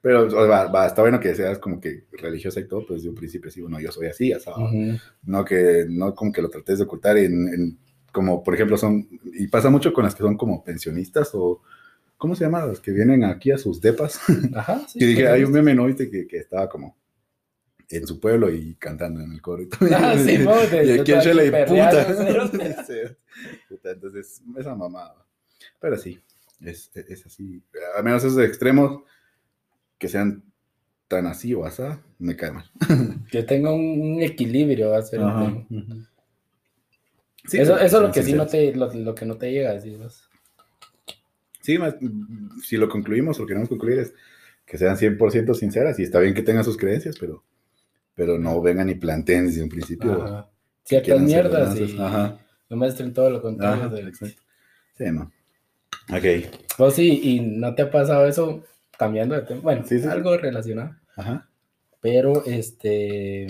[0.00, 3.02] Pero o sea, va, va, está bueno que seas como que religiosa y todo, pues
[3.02, 4.58] de un principio sí, bueno, yo soy así, sabes.
[4.70, 4.98] ujú.
[5.22, 7.78] No que, no como que lo trates de ocultar en, en-
[8.12, 11.62] como por ejemplo son, y pasa mucho con las que son como pensionistas o,
[12.16, 12.64] ¿cómo se llama?
[12.66, 14.20] Los que vienen aquí a sus depas.
[14.54, 14.98] Ajá, sí.
[15.02, 15.86] y dije, hay un meme, ¿no?
[15.86, 16.96] Viste que, que estaba como
[17.88, 19.88] en su pueblo y cantando en el coro y todo.
[19.94, 22.06] Ah, sí, no, de, y aquí en Chile puta.
[23.84, 25.26] Entonces, esa mamada.
[25.80, 26.20] Pero sí,
[26.60, 27.62] es, es así.
[27.96, 29.02] Al menos esos extremos
[29.98, 30.42] que sean
[31.08, 31.82] tan así o así,
[32.18, 32.70] me cae mal.
[33.30, 35.20] que tenga un, equilibrio, va a ser.
[37.46, 39.78] Sí, eso, eso es lo que sí no te, lo, que no te llega,
[41.60, 41.94] Sí, más,
[42.62, 44.14] si lo concluimos, lo que queremos concluir es
[44.66, 47.42] que sean 100% sinceras y está bien que tengan sus creencias, pero,
[48.14, 50.46] pero no vengan y planteen desde un principio.
[50.84, 53.88] Ciertas mierdas y no muestren todo lo contrario.
[53.88, 54.12] De...
[54.12, 55.30] Sí, no.
[56.10, 56.50] Ok.
[56.76, 58.64] Pues sí, y no te ha pasado eso
[58.98, 59.60] cambiando de tema.
[59.62, 60.94] Bueno, sí, algo relacionado.
[61.16, 61.48] Ajá.
[62.00, 63.46] Pero, este.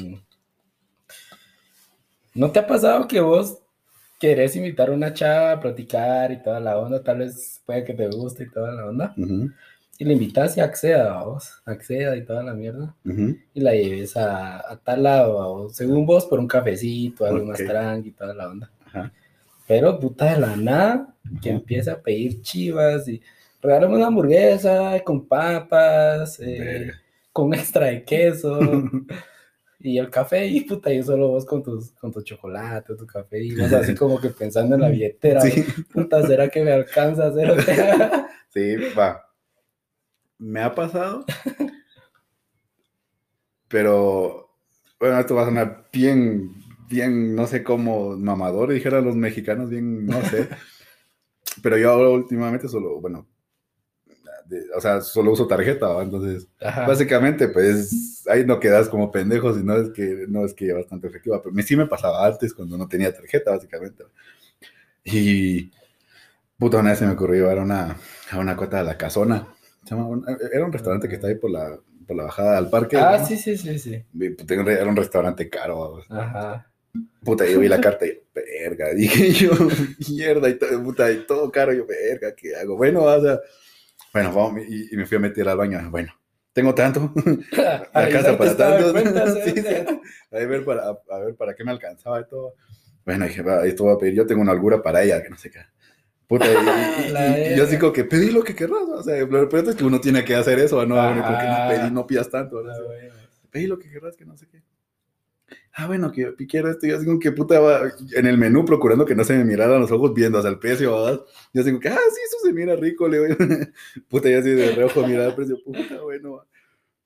[2.35, 3.59] ¿No te ha pasado que vos
[4.19, 7.03] querés invitar a una chava a platicar y toda la onda?
[7.03, 9.14] Tal vez puede que te guste y toda la onda.
[9.97, 11.62] Y la invitas y acceda, vos.
[11.64, 12.95] Acceda y toda la mierda.
[13.05, 18.12] Y la lleves a, tal lado, según vos, por un cafecito, algo más tranqui y
[18.12, 18.71] toda la onda.
[18.87, 19.12] Ajá.
[19.66, 23.20] Pero puta de la nada, que empieza a pedir chivas y
[23.62, 26.92] regálame una hamburguesa con papas, eh,
[27.33, 28.59] con extra de queso.
[29.85, 33.44] y el café, y puta, y solo vos con tus, con tu chocolate, tu café,
[33.44, 35.42] y vos así como que pensando en la billetera,
[35.92, 37.55] puta, ¿será que me alcanza a hacer?
[38.48, 39.29] sí, va.
[40.38, 41.27] Me ha pasado,
[43.68, 44.48] pero,
[44.98, 50.07] bueno, esto va a sonar bien, bien, no sé cómo, mamador, dijeran los mexicanos, bien,
[50.07, 50.49] no sé.
[51.62, 53.27] pero yo ahora últimamente solo, bueno,
[54.77, 59.77] o sea, solo uso tarjeta, entonces, básicamente, pues, ahí no quedas como pendejo, si no
[59.77, 63.12] es que, no es que bastante efectiva, pero sí me pasaba antes cuando no tenía
[63.12, 64.05] tarjeta, básicamente.
[65.05, 65.70] Y,
[66.59, 67.97] puta, una vez se me ocurrió llevar una,
[68.31, 69.49] a una cuota de la casona,
[69.90, 72.97] era un restaurante que está ahí por la, por la bajada al parque.
[72.97, 74.05] Ah, sí, sí, sí, sí.
[74.49, 76.03] Era un restaurante caro.
[76.09, 76.70] Ajá.
[77.25, 79.53] Puta, yo vi la carta y, verga, dije yo,
[80.09, 82.77] mierda, y todo, puta, y todo caro, yo, verga, ¿qué hago?
[82.77, 83.41] Bueno, o sea,
[84.13, 85.91] bueno, vamos, y, me fui a meter al baño.
[85.91, 86.13] Bueno,
[86.53, 87.13] tengo tanto.
[87.53, 88.91] la casa para tanto.
[88.91, 88.93] a,
[90.47, 92.55] ver para, a ver para qué me alcanzaba y todo.
[93.05, 94.15] Bueno, dije, va, esto voy a pedir.
[94.15, 95.61] Yo tengo una holgura para ella, que no sé qué.
[96.29, 98.85] Puta, y, yo digo que pedí lo que querrás.
[98.89, 101.91] O sea, lo peor es que uno tiene que hacer eso, no, porque no pedí,
[101.91, 102.63] no pidas tanto.
[102.63, 102.73] ¿no?
[103.51, 104.63] Pedí lo que querrás, que no sé qué
[105.75, 109.15] ah, bueno, que quiero esto, yo digo, que puta va en el menú procurando que
[109.15, 111.21] no se me miraran los ojos viendo hasta el precio, ¿verdad?
[111.53, 113.37] Yo digo que, ah, sí, eso se mira rico, le digo,
[114.09, 116.45] puta, ya así de reojo mirar el precio, puta, bueno,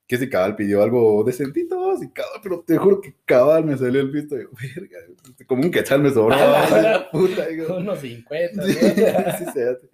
[0.06, 4.02] que si cabal pidió algo decentito, sí, cabal, pero te juro que cabal me salió
[4.02, 4.98] el yo, verga,
[5.46, 6.36] como un quechal me sobró,
[7.10, 9.88] puta, digo, unos 50, sí, sí, sí,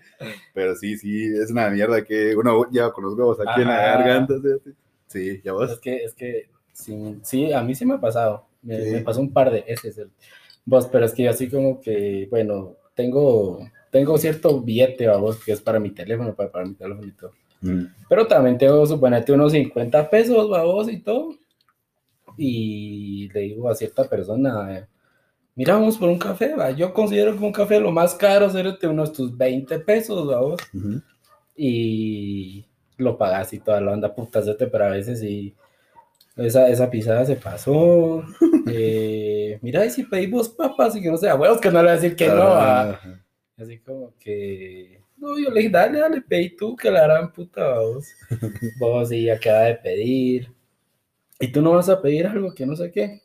[0.53, 3.77] pero sí, sí, es una mierda que uno lleva con los huevos aquí en la
[3.77, 4.35] garganta,
[5.07, 5.71] sí, ya vos.
[5.71, 9.33] Es que, es que, sí, sí, a mí sí me ha pasado, me, pasó un
[9.33, 9.99] par de veces.
[9.99, 10.11] El,
[10.65, 15.61] vos, pero es que así como que, bueno, tengo, tengo cierto billete, vos, que es
[15.61, 17.33] para mi teléfono, para, para mi teléfono y todo.
[17.61, 17.85] Mm.
[18.09, 21.35] Pero también tengo, suponete, unos 50 pesos, vos, y todo.
[22.37, 24.87] Y le digo a cierta persona, eh,
[25.55, 26.71] mira, vamos por un café, va.
[26.71, 30.61] Yo considero que un café lo más caro sería unos tus 20 pesos, vos.
[31.57, 35.55] Y lo pagas y toda la onda putas, pero a veces y
[36.37, 38.25] esa, esa pisada se pasó.
[38.67, 41.91] Eh, mira, y si pedimos papas y que no sea, bueno, que no le voy
[41.91, 42.45] a decir que no.
[42.45, 42.99] Ah.
[43.59, 45.03] Así como que.
[45.19, 48.07] No, yo le dije, dale, dale, pedí tú, que la harán puta vos.
[48.81, 50.51] vos y acaba de pedir.
[51.39, 53.21] Y tú no vas a pedir algo que no sé qué.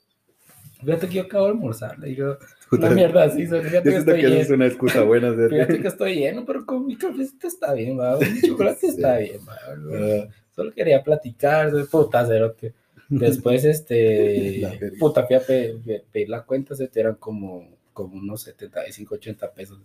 [0.81, 2.37] Fíjate que yo acabo de almorzar, le digo,
[2.71, 4.35] una mierda así, fíjate que estoy lleno.
[4.35, 5.33] Es una excusa buena.
[5.49, 9.39] Fíjate que estoy lleno, pero con mi cafecito está bien, va, mi chocolate está bien,
[9.47, 10.27] va, ah.
[10.51, 12.73] Solo quería platicar, soy puta, cerote.
[13.09, 14.61] Después, este,
[14.99, 19.79] puta, fui a pedir, la cuenta, se te eran como, como unos 75, 80 pesos.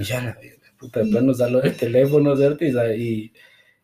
[0.00, 0.38] y ya, la
[0.78, 2.64] puta, después nos da del teléfono, ¿cierto?
[2.64, 3.32] Y,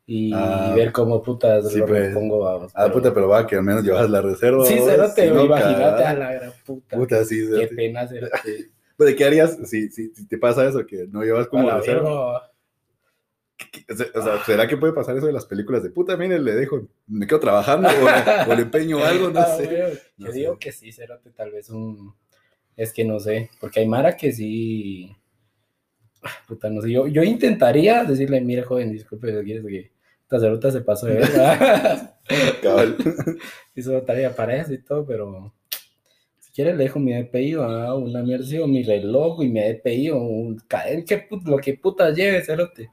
[0.07, 2.09] y ah, ver cómo puta sí, lo pues.
[2.09, 2.73] repongo, vamos.
[2.75, 4.65] Ah, puta, pero va, que al menos llevas la reserva.
[4.65, 4.77] Sí,
[5.15, 6.97] te imagínate a la gran puta.
[6.97, 8.71] Puta, sí, Qué pena, cerote.
[8.97, 12.50] Pero, ¿qué harías si, si, si, te pasa eso, que no llevas como la reserva?
[14.15, 16.17] O sea, ¿será que puede pasar eso de las películas de puta?
[16.17, 20.01] Mire, le dejo, me quedo trabajando o, le empeño algo, no ah, sé.
[20.17, 22.15] Yo digo que sí, Cerote, tal vez un.
[22.77, 25.15] Es que no sé, porque hay Mara que sí.
[26.47, 26.91] Puta, no sé.
[26.91, 29.93] Yo, yo intentaría decirle, mire, joven, disculpe, ¿quieres que
[30.23, 32.19] esta cerota se pasó de verdad?
[32.63, 32.97] Cabal.
[33.75, 35.53] Hizo tarea para eso y todo, pero
[36.39, 40.11] si quiere le dejo mi DPI a una mierda, o mi reloj y mi DPI
[40.11, 42.91] o un cadena, que lo que puta lleve, Cerote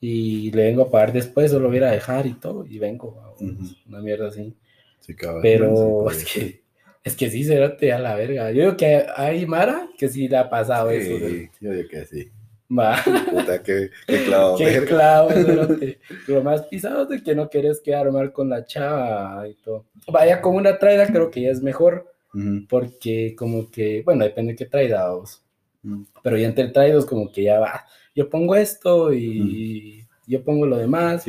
[0.00, 3.36] y le vengo a pagar después, solo voy a dejar y todo, y vengo,
[3.86, 4.56] una mierda así.
[5.00, 5.42] Sí, cabrón.
[5.42, 6.62] Pero es que,
[7.04, 7.46] es que sí,
[7.78, 8.50] te a la verga.
[8.50, 11.18] Yo digo que hay Mara que sí le ha pasado eso.
[11.18, 12.30] Sí, yo digo que sí.
[12.70, 13.02] Va.
[13.02, 14.56] Puta, qué, qué clavo.
[14.58, 15.30] Qué clavo,
[16.28, 19.86] Lo más pisado de que no quieres quedar mal con la chava y todo.
[20.06, 22.12] Vaya con una traida, creo que ya es mejor.
[22.68, 25.42] Porque como que, bueno, depende de qué traida vos.
[26.22, 30.76] Pero ya entre traidos como que ya va, yo pongo esto y yo pongo lo
[30.76, 31.24] demás.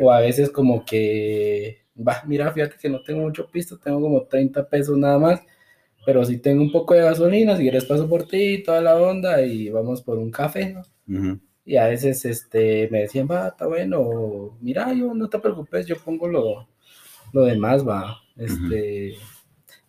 [0.00, 4.22] o a veces como que, va, mira, fíjate que no tengo mucho pisto, tengo como
[4.22, 5.40] 30 pesos nada más.
[6.06, 9.40] Pero si tengo un poco de gasolina, si quieres paso por ti, toda la onda
[9.42, 11.40] y vamos por un café, ¿no?
[11.64, 15.96] Y a veces este, me decían, va, está bueno, mira, yo no te preocupes, yo
[15.96, 16.68] pongo lo,
[17.32, 18.20] lo demás, va.
[18.36, 19.14] Este,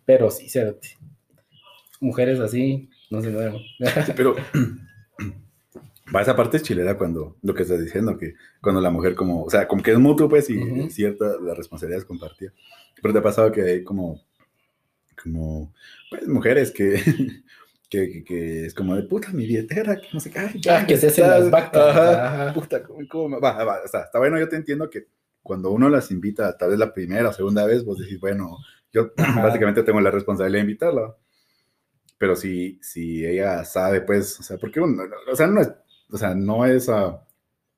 [0.06, 0.96] pero sí, cérate.
[2.00, 3.60] Mujeres así, no se mueven.
[4.16, 4.34] pero
[6.14, 9.44] va esa parte es chilera cuando lo que estás diciendo, que cuando la mujer como,
[9.44, 12.52] o sea, como que es mutuo, pues, y cierta, la responsabilidad es compartida.
[13.00, 14.22] Pero te ha pasado que hay como,
[15.22, 15.72] como,
[16.10, 17.00] pues, mujeres que,
[17.90, 20.38] que, que, es como de puta mi billetera, que no sé qué.
[20.70, 22.54] ah, que se hacen las vacas.
[22.54, 25.08] Puta, ¿cómo, va, va, o sea, está bueno, yo te entiendo que
[25.42, 28.58] cuando uno las invita, tal vez la primera o segunda vez, vos decís, bueno,
[28.92, 31.16] yo básicamente tengo la responsabilidad de invitarla.
[32.18, 35.70] Pero si, si ella sabe, pues, o sea, porque uno, o sea, no es,
[36.10, 37.18] o sea, no es uh,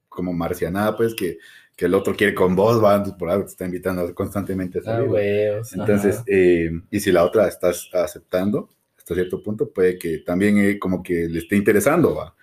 [0.08, 1.38] como marcianada, pues, que,
[1.76, 5.10] que, el otro quiere con vos, va, por algo te está invitando constantemente a salir.
[5.16, 10.58] Ah, Entonces, eh, y si la otra estás aceptando, hasta cierto punto, puede que también
[10.58, 12.34] eh, como que le esté interesando, va.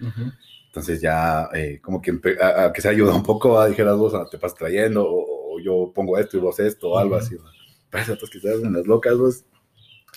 [0.68, 4.38] Entonces ya, eh, como que, a, que se ayuda un poco, a dijeras vos, te
[4.38, 7.50] vas trayendo, o, yo pongo esto y vos esto, o algo así, ¿va?
[7.90, 9.46] Para otros que en las locas, vos.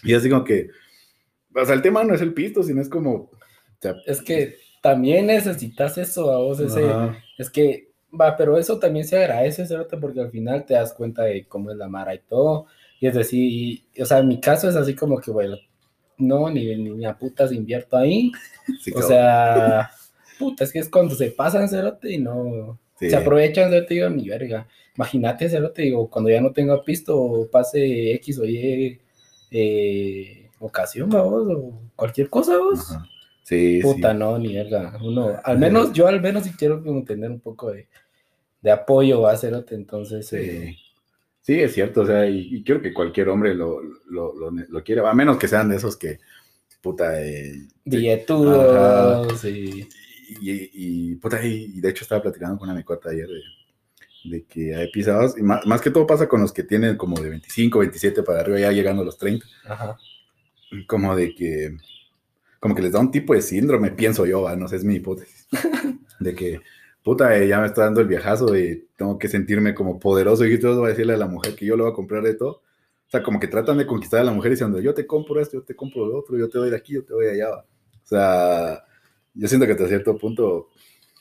[0.02, 0.68] Y así como que,
[1.54, 3.30] o sea, el tema no es el pisto, sino es como...
[4.06, 6.86] es que también necesitas eso a vos, ese,
[7.36, 7.88] es que,
[8.18, 9.66] va, pero eso también se agradece,
[10.00, 12.66] porque al final te das cuenta de cómo es la mara y todo,
[13.00, 15.56] y es decir, o sea, en mi caso es así como que, bueno,
[16.18, 18.32] no, ni, ni, a putas invierto ahí,
[18.94, 19.90] o sea,
[20.38, 24.28] puta, es que es cuando se pasan, cerote, y no, se aprovechan, cerote, digo, mi
[24.28, 29.00] verga, imagínate, cerote, digo, cuando ya no tenga pisto, pase X o Y,
[29.50, 32.96] eh, ocasión, vos, o cualquier cosa, vos.
[33.48, 34.98] Sí, Puta, no, ni verga.
[35.00, 37.88] Uno, al menos, yo al menos sí quiero como tener un poco de,
[38.60, 40.28] de apoyo a Cerote, entonces.
[40.28, 40.36] Sí.
[40.36, 40.76] Eh,
[41.40, 43.80] sí, es cierto, o sea, y, quiero que cualquier hombre lo,
[44.10, 46.18] lo, lo, quiera, a menos que sean de esos que,
[46.82, 47.54] puta, eh,
[47.86, 49.88] Dietudos, y,
[50.42, 54.90] y, puta, y, de hecho estaba platicando con una micota ayer de, de que hay
[54.90, 58.22] pisados, y más, más, que todo pasa con los que tienen como de 25, 27
[58.24, 59.46] para arriba, ya llegando a los 30.
[59.64, 59.96] Ajá.
[60.86, 61.78] Como de que
[62.60, 65.46] como que les da un tipo de síndrome, pienso yo, no sé, es mi hipótesis,
[66.20, 66.60] de que,
[67.02, 70.58] puta, eh, ya me está dando el viajazo y tengo que sentirme como poderoso y
[70.58, 72.62] todo va a decirle a la mujer que yo le voy a comprar de todo.
[73.08, 75.56] O sea, como que tratan de conquistar a la mujer diciendo, yo te compro esto,
[75.58, 77.56] yo te compro lo otro, yo te doy de aquí, yo te doy de allá.
[77.56, 78.84] O sea,
[79.32, 80.68] yo siento que hasta cierto punto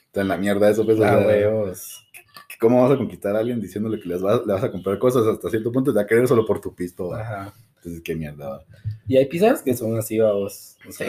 [0.04, 0.84] está en la mierda eso.
[0.84, 1.24] Pues, ah,
[2.60, 5.26] ¿Cómo vas a conquistar a alguien diciéndole que les vas, le vas a comprar cosas
[5.26, 5.92] hasta cierto punto?
[5.92, 7.14] Te va a querer solo por tu pisto.
[7.14, 7.54] Ajá.
[7.78, 8.64] Entonces, qué mierda.
[9.06, 10.76] Y hay pizzas que son así, vamos.
[10.86, 11.06] O sea,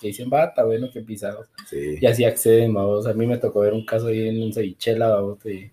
[0.00, 1.48] que dicen, va, está bueno que pisados.
[1.68, 1.98] Sí.
[2.00, 3.06] Y así acceden, vamos.
[3.06, 5.72] A mí me tocó ver un caso ahí en un cevichela, vamos, que,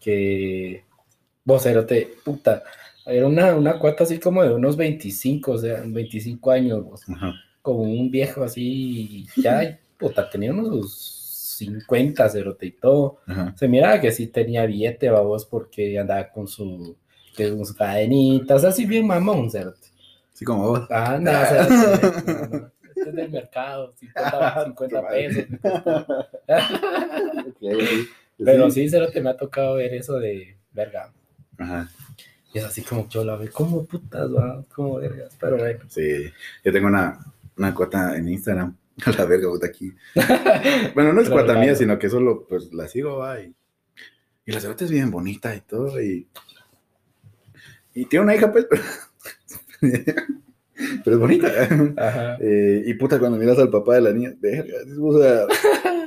[0.00, 0.84] que
[1.86, 2.62] te puta.
[3.04, 7.02] Era una, una cuata así como de unos 25, o sea, 25 años, vos.
[7.60, 13.18] Como un viejo así, ya, puta, tenía unos 50, cerote y todo.
[13.56, 16.96] Se miraba que sí tenía billete, vamos, porque andaba con su
[17.36, 19.78] que cadenitas, así bien mamón, ¿cierto?
[20.32, 20.86] Sí, como vos.
[20.90, 21.62] Ah, no, o sea,
[22.96, 25.44] este es del mercado, 50, 50 pesos.
[28.44, 31.12] Pero sí, que me ha tocado ver eso de verga.
[31.58, 31.88] Ajá.
[32.52, 35.80] Y es así como yo la veo, como putas, va, como vergas, pero bueno.
[35.88, 36.30] Sí,
[36.62, 37.18] yo tengo una,
[37.56, 38.76] una cuota en Instagram,
[39.18, 39.92] la verga, puta aquí.
[40.94, 43.54] bueno, no es cuota mía, sino que solo pues la sigo, va, y,
[44.44, 46.28] y la cerota es bien bonita y todo, y
[47.94, 48.82] y tiene una hija, pues, pero,
[51.04, 51.48] pero es bonita.
[52.40, 55.46] Eh, y puta, cuando miras al papá de la niña, verga, o sea,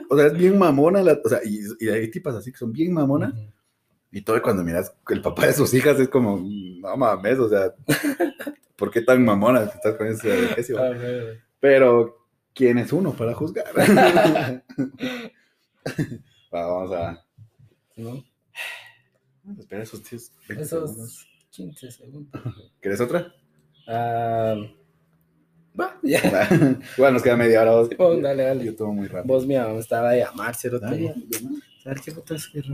[0.10, 2.72] o sea, es bien mamona, la, o sea, y, y, hay tipas así que son
[2.72, 3.34] bien mamonas.
[4.12, 7.74] Y todo cuando miras el papá de sus hijas es como, no mames, o sea,
[8.78, 10.78] ¿por qué tan mamona que estás con ese?
[10.78, 10.94] Ah,
[11.60, 13.66] pero, ¿quién es uno para juzgar?
[16.52, 17.26] vamos a...
[17.98, 18.24] ¿No?
[19.60, 20.32] Espera esos tíos.
[20.48, 21.28] Esos...
[21.56, 22.42] 15 segundos.
[22.82, 23.34] ¿Quieres otra?
[23.88, 24.56] Ah,
[25.80, 26.20] Va, ya.
[26.98, 27.72] Igual nos queda media hora.
[27.72, 27.90] Vos.
[28.22, 28.64] Dale, dale.
[28.66, 29.34] Yo tomo muy rápido.
[29.34, 31.38] Vos, mi mamá estaba a llamar, cero Dale, te.
[31.44, 31.56] dale.
[31.84, 32.62] ¿Sabes qué?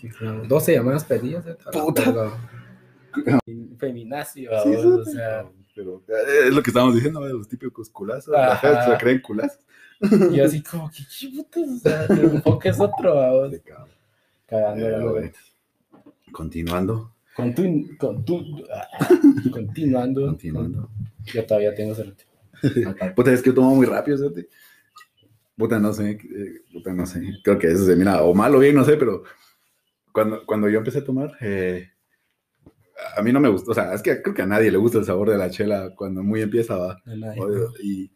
[0.00, 0.44] Sí, claro.
[0.46, 1.56] 12 llamadas perdidas, eh.
[1.66, 2.30] a Puta.
[3.78, 5.44] Feminacio, Sí, o sea.
[5.74, 8.32] pero eh, es lo que estábamos diciendo, los típicos culazos.
[8.32, 8.92] Ajá.
[8.92, 9.58] Se creen culazos.
[10.30, 11.68] Y así como que, ¿qué putas?
[11.68, 13.48] O sea, el enfoque es otro.
[13.48, 13.88] De cabrón.
[14.46, 15.32] Cagando Eh.
[16.30, 18.88] Continuando, Continu- contu- ah,
[19.52, 20.26] continuando.
[20.26, 20.90] continuando.
[21.24, 22.24] Yo todavía tengo cerote.
[23.14, 24.46] Puta, es que yo tomo muy rápido, ¿sabes?
[25.56, 27.22] Puta, no sé, eh, puta, no sé.
[27.44, 29.22] Creo que eso se mira o mal o bien, no sé, pero
[30.12, 31.88] cuando, cuando yo empecé a tomar, eh,
[33.16, 34.98] a mí no me gustó, o sea, es que creo que a nadie le gusta
[34.98, 37.00] el sabor de la chela cuando muy empieza, va.
[37.36, 38.10] Odio, Y,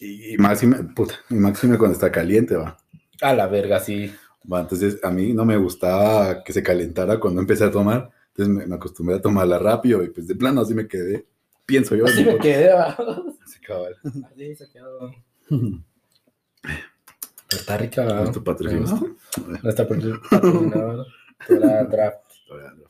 [0.00, 2.78] y, y máxime, puta, y máxime cuando está caliente, va.
[3.20, 4.10] A la verga, sí.
[4.50, 8.54] Va, entonces a mí no me gustaba que se calentara cuando empecé a tomar, entonces
[8.54, 11.26] me, me acostumbré a tomarla rápido y pues de plano así me quedé,
[11.66, 12.04] pienso yo.
[12.06, 12.70] Así me quedé.
[12.72, 13.96] Así, cabal.
[14.32, 15.12] Así se quedó.
[15.48, 18.04] Pero está rica.
[18.04, 19.14] Nuestro patrocinador.
[19.62, 21.04] Nuestra patro- patrocinadora.
[21.46, 22.18] Toda draft.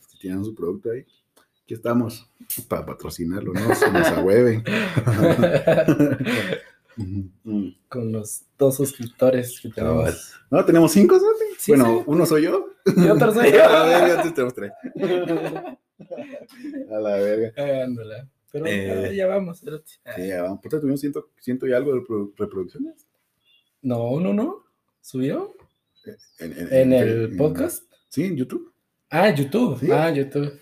[0.09, 1.04] Si tienen su producto ahí,
[1.64, 2.30] aquí estamos
[2.68, 3.74] para patrocinarlo, ¿no?
[3.74, 4.62] Se nos ahueven.
[7.88, 10.04] Con los dos suscriptores que Cabal.
[10.04, 10.33] tenemos.
[10.50, 11.37] No, tenemos cinco, ¿sabes?
[11.59, 12.02] Sí, bueno, sí.
[12.07, 12.68] uno soy yo.
[12.86, 13.86] Y otro soy A la yo.
[13.86, 14.72] verga, entonces tenemos tres.
[16.90, 17.52] A la verga.
[17.52, 18.28] Cagándola.
[18.52, 19.02] Pero Eh.
[19.10, 19.58] ya, ya vamos.
[19.58, 20.60] Sí, ya vamos.
[20.60, 23.06] Puta, tuvimos ciento, ciento y algo de pro- reproducciones.
[23.82, 24.64] No, no, no.
[25.00, 25.54] ¿Subió?
[26.38, 27.84] En, ¿En el podcast?
[28.08, 28.72] Sí, en YouTube.
[29.10, 29.78] Ah, en YouTube.
[29.80, 29.90] ¿Sí?
[29.90, 30.52] Ah, YouTube.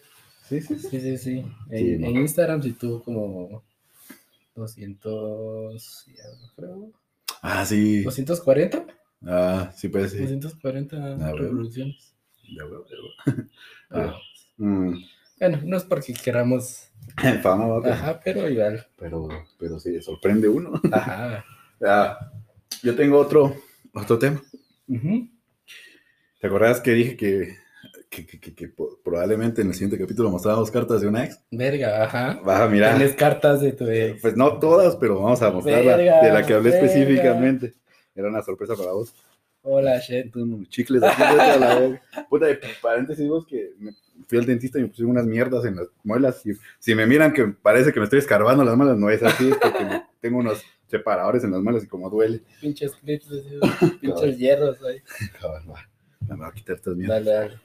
[0.48, 0.88] Sí, sí, sí.
[0.88, 1.38] Sí, sí, sí.
[1.70, 2.20] En, Sí, en no.
[2.20, 3.62] Instagram sí tuvo como
[4.54, 6.90] 200, y algo, creo.
[7.42, 8.02] Ah, sí.
[8.02, 8.87] 240.
[9.24, 10.18] Ah, sí, pues sí.
[10.18, 11.32] 240 bueno.
[11.37, 12.12] reproducciones.
[12.57, 13.48] Huevo, huevo.
[13.90, 14.14] Ah.
[14.59, 14.94] Mm.
[15.40, 16.88] Bueno, no es porque queramos.
[17.42, 18.87] Fama, pero- Ajá, pero igual.
[18.96, 19.28] pero,
[19.59, 20.81] pero sí, sorprende uno.
[20.92, 21.44] Ajá.
[21.85, 22.31] Ah,
[22.83, 23.57] yo tengo otro,
[23.92, 24.40] otro tema.
[26.40, 27.57] ¿Te acordás que dije que,
[28.09, 31.40] que, que- que- que po- probablemente en el siguiente capítulo mostrábamos cartas de una ex?
[31.50, 32.40] Verga, ajá.
[32.44, 32.96] Vas a mirar.
[32.96, 34.20] Tienes cartas de tu ex.
[34.20, 36.87] Pues no todas, pero vamos a mostrarla Verga, de la que hablé verga.
[36.87, 37.74] específicamente.
[38.14, 39.12] Era una sorpresa para vos.
[39.64, 40.35] Hola, shit.
[40.35, 42.03] Unos chicles aquí la verga.
[42.29, 43.92] Puta, de paréntesis, vos que me
[44.27, 46.44] fui al dentista y me pusieron unas mierdas en las muelas.
[46.44, 49.51] Y si me miran que parece que me estoy escarbando las muelas, no es así,
[49.51, 49.85] es porque
[50.20, 52.42] tengo unos separadores en las muelas y como duele.
[52.61, 55.01] Pinches clips, así, pinches hierros ahí.
[55.40, 55.88] Cabal, va.
[56.29, 57.25] Me voy a quitar estas mierdas.
[57.25, 57.61] Dale, dale.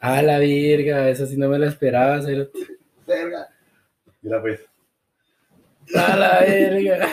[0.00, 2.58] A la verga, esa sí no me la esperaba, cerote.
[3.06, 3.48] Verga.
[4.22, 4.60] Mira pues,
[5.94, 7.06] A la verga.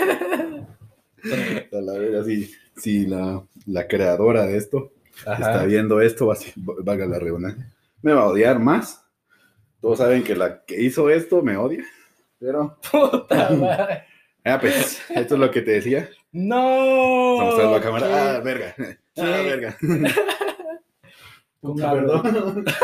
[1.74, 5.66] a la verga, si, si la, la creadora de esto está Ajá.
[5.66, 9.04] viendo esto, valga la redundancia, me va a odiar más.
[9.82, 11.84] Todos saben que la que hizo esto me odia,
[12.40, 14.04] pero, Puta madre.
[14.44, 16.10] ah, pues, esto es lo que te decía.
[16.32, 17.38] No.
[17.38, 18.08] Vamos a ver la cámara.
[18.08, 18.14] ¿Qué?
[18.14, 18.76] Ah, verga.
[19.18, 19.78] Ah, verga.
[21.62, 22.66] Puta, perdón.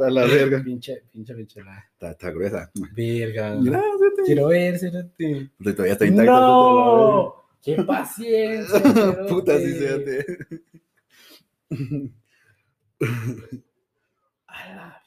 [0.00, 0.62] A la verga.
[0.62, 1.76] Pinche, pinche, pinche la.
[1.92, 2.70] Está, está gruesa.
[2.94, 3.56] Verga.
[3.60, 4.22] Vete.
[4.24, 5.50] Quiero ver, cerote.
[5.60, 6.30] Todavía está intacta.
[6.30, 7.47] No.
[7.62, 8.80] Qué paciencia.
[9.28, 9.78] Puta, sí,
[14.48, 15.02] la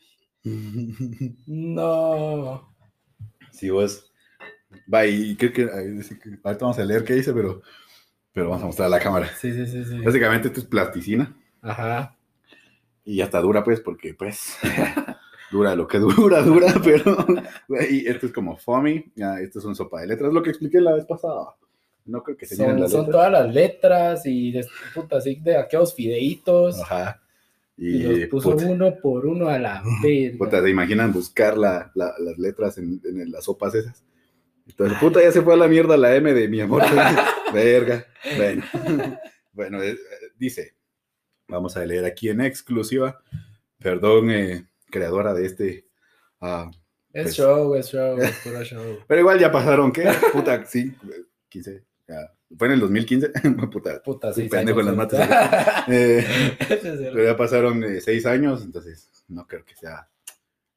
[1.48, 2.76] No.
[3.52, 4.12] Sí, vos.
[4.92, 7.62] Va, y creo que, ahorita vamos a leer qué dice, pero,
[8.32, 9.28] pero vamos a mostrar a la cámara.
[9.36, 10.00] Sí, sí, sí, sí.
[10.00, 12.18] Básicamente esto es plasticina Ajá.
[13.04, 14.58] y ya está dura, pues, porque, pues,
[15.52, 17.26] dura lo que dura, dura, pero,
[17.90, 20.80] y esto es como foamy, ya, esto es un sopa de letras, lo que expliqué
[20.80, 21.56] la vez pasada.
[22.06, 25.94] No creo que se Son, son todas las letras y de, puta, así de aquellos
[25.94, 26.80] fideitos.
[26.82, 27.22] Ajá.
[27.78, 30.38] Y, Y, los puso puta, uno por uno a la verga.
[30.38, 34.04] puta, ¿se imaginan buscar la- la- las letras en, en las sopas esas?
[34.68, 36.84] Entonces, puta, ya se fue a la mierda la M de mi amor.
[37.54, 38.06] Verga.
[38.38, 38.64] Bueno,
[39.54, 39.98] bueno eh, eh,
[40.38, 40.76] dice,
[41.48, 43.22] vamos a leer aquí en exclusiva,
[43.80, 45.88] perdón, eh, creadora de este...
[46.40, 46.70] ah,
[47.12, 49.00] Es pues- show, es show, es puro show.
[49.08, 50.10] pero igual ya pasaron, ¿qué?
[50.32, 50.94] Puta, sí,
[51.50, 51.82] 15, ya,
[52.58, 53.30] fue en el 2015,
[53.72, 54.48] puta, Puta, sí.
[54.50, 55.20] pendejo en las mates.
[55.88, 56.26] eh,
[56.68, 60.08] pero ya pasaron eh, seis años, entonces no creo que sea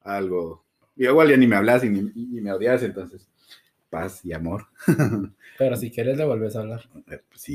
[0.02, 0.64] algo...
[0.96, 3.28] y Igual ya ni me hablas y ni, ni me odias, entonces
[3.90, 4.66] paz y amor.
[5.56, 6.82] Pero si quieres le vuelves a hablar.
[7.08, 7.54] Eh, pues sí,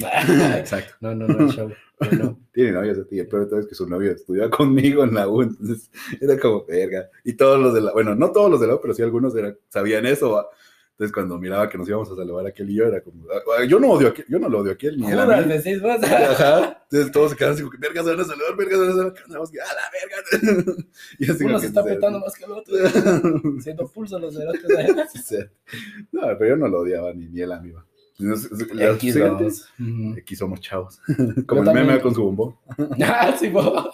[0.56, 0.94] exacto.
[1.02, 1.70] No, no, no, show.
[2.18, 2.40] No.
[2.54, 5.42] Tiene novia esa tía, pero todo es que su novio estudiaba conmigo en la U,
[5.42, 5.92] entonces
[6.22, 7.10] era como verga.
[7.26, 9.36] Y todos los de la, bueno, no todos los de la U, pero sí algunos
[9.36, 10.48] era- sabían eso.
[11.00, 13.80] Entonces, cuando miraba que nos íbamos a salvar aquel y yo, era como, ah, yo
[13.80, 15.44] no odio a aquel, yo no lo odio a aquel, ni a mí.
[15.46, 16.04] decís vos.
[16.04, 16.84] Ajá.
[16.92, 19.22] Entonces todos se quedaban así verga, se van a salvar, verga, se van a que,
[19.62, 20.84] a la verga.
[21.20, 22.76] Y así Uno se está apretando más que el otro.
[23.58, 24.62] Haciendo pulso los cerotes.
[26.12, 27.72] No, pero yo no lo odiaba, ni, ni él a mí.
[28.18, 28.50] los
[30.18, 31.00] X somos chavos.
[31.48, 32.58] Como el meme con su bombón.
[33.02, 33.90] Ah, sí, vos.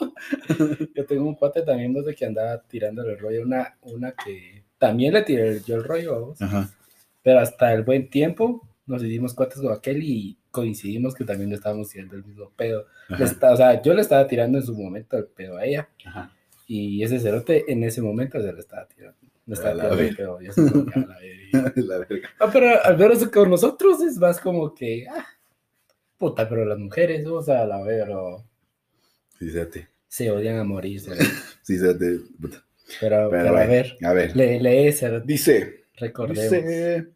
[0.96, 3.44] Yo tengo un cuate también vos, de que andaba tirándole el rollo.
[3.44, 6.42] Una, una que también le tiré yo el rollo a vos.
[6.42, 6.68] Ajá.
[7.26, 11.56] Pero hasta el buen tiempo nos hicimos cuates con aquel y coincidimos que también le
[11.56, 12.86] estábamos tirando el mismo pedo.
[13.20, 15.90] Está- o sea, yo le estaba tirando en su momento el pedo a ella.
[16.06, 16.32] Ajá.
[16.68, 19.18] Y ese cerote en ese momento se le estaba tirando.
[19.48, 20.16] Le estaba tirando el verga.
[20.18, 20.42] pedo.
[20.42, 22.30] y así como que, a la verga.
[22.40, 25.26] Ah, pero al menos con nosotros es más como que, ah,
[26.18, 28.46] puta, pero las mujeres, o sea, la pero
[29.40, 29.88] Sí, fíjate.
[30.08, 31.02] se odian a morir.
[31.66, 32.20] fíjate.
[32.40, 32.64] Puta.
[33.02, 34.36] Pero, Pero, pero a ver, A ver.
[34.36, 34.94] lee,
[35.26, 35.86] Dice.
[35.96, 36.52] recordemos.
[36.52, 37.08] Dice.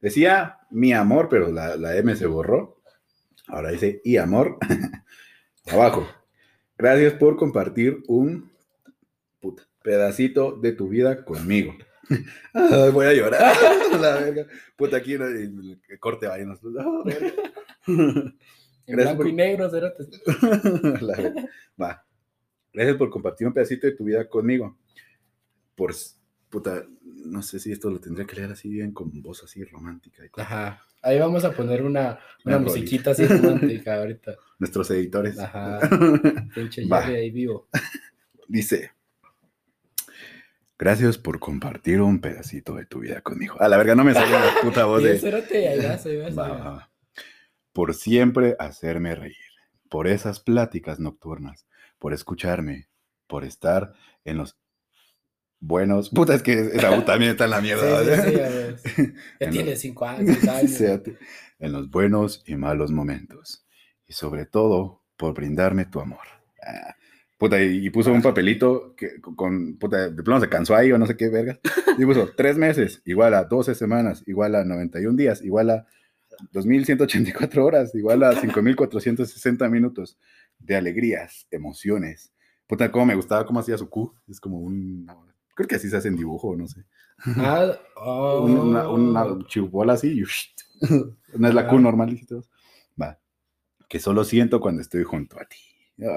[0.00, 2.80] Decía mi amor, pero la, la M se borró.
[3.48, 4.58] Ahora dice y amor.
[5.66, 6.06] Abajo.
[6.78, 8.50] Gracias por compartir un
[9.40, 11.74] puta, pedacito de tu vida conmigo.
[12.52, 13.54] Ay, voy a llorar.
[14.00, 14.46] La verga.
[14.76, 16.34] Puta, aquí no- el corte va.
[16.34, 16.38] Ah.
[18.88, 19.70] En Gracias blanco por- y negro.
[21.00, 21.34] La.
[21.80, 22.06] Va.
[22.72, 24.76] Gracias por compartir un pedacito de tu vida conmigo.
[25.74, 25.94] Por,
[26.50, 26.84] puta,
[27.24, 30.24] no sé si esto lo tendría que leer así bien con voz así romántica.
[30.24, 30.40] y.
[30.40, 30.82] Ajá.
[31.02, 34.34] Ahí vamos a poner una, una musiquita así romántica ahorita.
[34.58, 35.38] Nuestros editores.
[35.38, 35.80] Ajá.
[36.54, 37.68] Pinche ahí vivo.
[38.48, 38.92] Dice,
[40.78, 43.60] gracias por compartir un pedacito de tu vida conmigo.
[43.60, 45.18] A la verga, no me sale la puta voz de...
[46.36, 46.90] va.
[47.72, 49.36] Por siempre hacerme reír,
[49.88, 51.66] por esas pláticas nocturnas,
[51.98, 52.88] por escucharme,
[53.26, 53.92] por estar
[54.24, 54.58] en los
[55.66, 56.10] buenos...
[56.10, 58.04] Puta, es que esa también está en la mierda.
[58.24, 59.12] sí, sí.
[59.40, 60.80] Ya En tiene los- cinco años, años.
[61.58, 63.66] En los buenos y malos momentos.
[64.06, 66.20] Y sobre todo, por brindarme tu amor.
[66.66, 66.94] Ah,
[67.38, 70.98] puta, y, y puso un papelito que, con- puta, de plano se cansó ahí o
[70.98, 71.58] no sé qué verga.
[71.98, 75.86] Y puso tres meses, igual a 12 semanas, igual a 91 días, igual a
[76.52, 80.18] 2.184 horas, igual a 5.460 minutos
[80.58, 82.32] de alegrías, emociones.
[82.66, 84.14] Puta, cómo me gustaba cómo hacía su Q.
[84.28, 85.06] Es como un...
[85.56, 86.84] Creo que así se hace en dibujo, no sé.
[87.24, 88.44] Ah, oh.
[88.44, 90.20] Una, una chibola así.
[90.20, 90.24] y
[91.38, 92.50] no es la Q normal, dijiste vos.
[93.00, 93.18] Va.
[93.88, 95.56] Que solo siento cuando estoy junto a ti.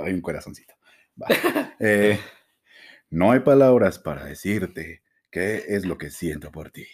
[0.04, 0.76] Hay un corazoncito.
[1.20, 1.28] Va.
[1.82, 2.20] Eh,
[3.10, 6.86] no hay palabras para decirte qué es lo que siento por ti.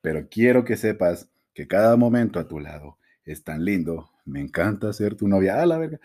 [0.00, 4.10] Pero quiero que sepas que cada momento a tu lado es tan lindo.
[4.24, 5.62] Me encanta ser tu novia.
[5.62, 6.00] Ah, la verga.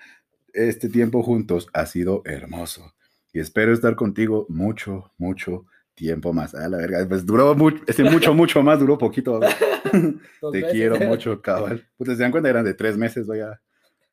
[0.53, 2.93] Este tiempo juntos ha sido hermoso.
[3.38, 6.55] Y espero estar contigo mucho, mucho tiempo más.
[6.55, 7.05] Ah, la verga.
[7.07, 9.39] Pues duró mucho, ese mucho, mucho más, duró poquito.
[10.51, 11.88] Te quiero mucho, cabal.
[11.97, 13.61] Pues se dan cuenta, eran de tres meses, voy a.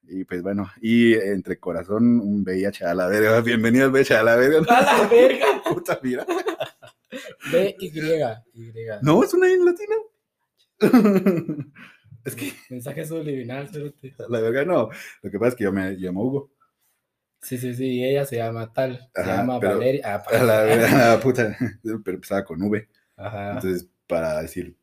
[0.03, 3.41] Y pues bueno, y entre corazón, un VIH a la verga.
[3.41, 4.59] Bienvenido al VIH a la verga.
[4.69, 5.47] ¡A la verga!
[5.71, 6.27] Puta, mira.
[7.51, 8.73] B, Y, Y.
[9.01, 9.97] No, es una I latina.
[12.27, 13.71] es que Mensaje subliminal,
[14.19, 14.91] a la verga no.
[15.23, 16.54] Lo que pasa es que yo me llamo Hugo.
[17.45, 19.09] Sí, sí, sí, y ella se llama tal.
[19.15, 20.03] Se llama pero- Valeria.
[20.05, 20.43] Ah, A
[21.15, 21.57] la puta.
[21.83, 22.89] Pero empezaba con V.
[23.17, 24.75] Ajá, Entonces, para decir